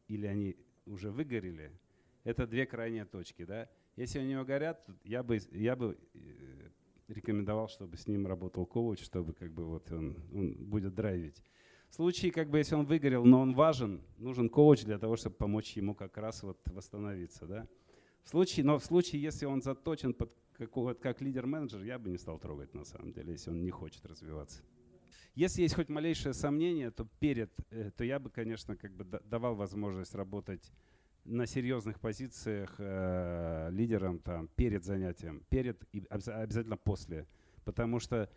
[0.08, 1.72] или они уже выгорели,
[2.24, 3.46] это две крайние точки.
[3.46, 3.70] Да?
[3.96, 6.70] Если у него горят, я бы, я бы э,
[7.08, 11.44] рекомендовал, чтобы с ним работал коуч, чтобы как бы вот он, он будет драйвить.
[11.92, 15.36] В случае, как бы, если он выгорел, но он важен, нужен коуч для того, чтобы
[15.36, 17.46] помочь ему как раз вот восстановиться.
[17.46, 17.68] Да?
[18.24, 22.18] В случае, но в случае, если он заточен под как, как лидер-менеджер, я бы не
[22.18, 24.62] стал трогать на самом деле, если он не хочет развиваться.
[25.36, 29.56] Если есть хоть малейшее сомнение, то перед, э, то я бы, конечно, как бы давал
[29.56, 30.72] возможность работать
[31.26, 37.28] на серьезных позициях э, лидером там, перед занятием, перед и обязательно после.
[37.66, 38.30] Потому что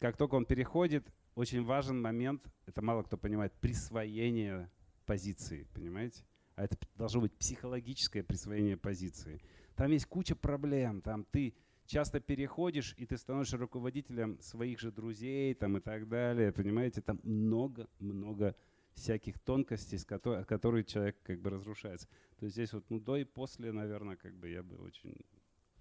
[0.00, 1.06] как только он переходит,
[1.36, 4.70] очень важен момент, это мало кто понимает, присвоение
[5.04, 6.24] позиции, понимаете?
[6.56, 9.40] А это должно быть психологическое присвоение позиции.
[9.76, 15.54] Там есть куча проблем, там ты часто переходишь, и ты становишься руководителем своих же друзей
[15.54, 17.02] там, и так далее, понимаете?
[17.02, 18.56] Там много-много
[18.94, 22.08] всяких тонкостей, с которой, которые человек как бы разрушается.
[22.38, 25.14] То есть здесь вот ну, до и после, наверное, как бы я бы очень,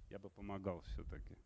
[0.10, 1.38] я бы помогал все-таки.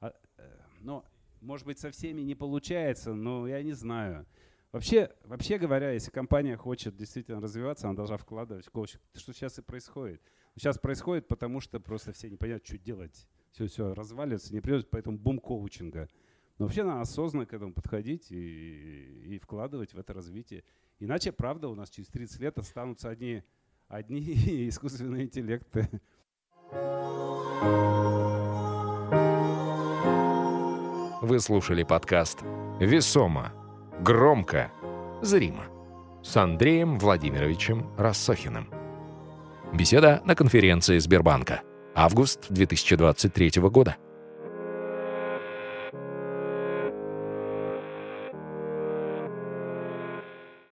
[0.00, 1.04] А, э, но,
[1.40, 4.26] может быть, со всеми не получается, но я не знаю.
[4.72, 9.02] Вообще, вообще говоря, если компания хочет действительно развиваться, она должна вкладывать коучинг.
[9.14, 10.20] Что сейчас и происходит.
[10.56, 13.26] Сейчас происходит, потому что просто все не понимают, что делать.
[13.52, 16.08] Все, все разваливается, не придет, поэтому бум коучинга.
[16.58, 20.64] Но вообще надо осознанно к этому подходить и, и вкладывать в это развитие.
[20.98, 23.42] Иначе, правда, у нас через 30 лет останутся одни,
[23.86, 24.20] одни
[24.68, 25.88] искусственные интеллекты.
[31.20, 32.44] Вы слушали подкаст
[32.78, 33.52] «Весомо.
[34.00, 34.70] Громко.
[35.20, 35.64] Зримо»
[36.22, 38.68] с Андреем Владимировичем Рассохиным.
[39.72, 41.62] Беседа на конференции Сбербанка.
[41.96, 43.96] Август 2023 года.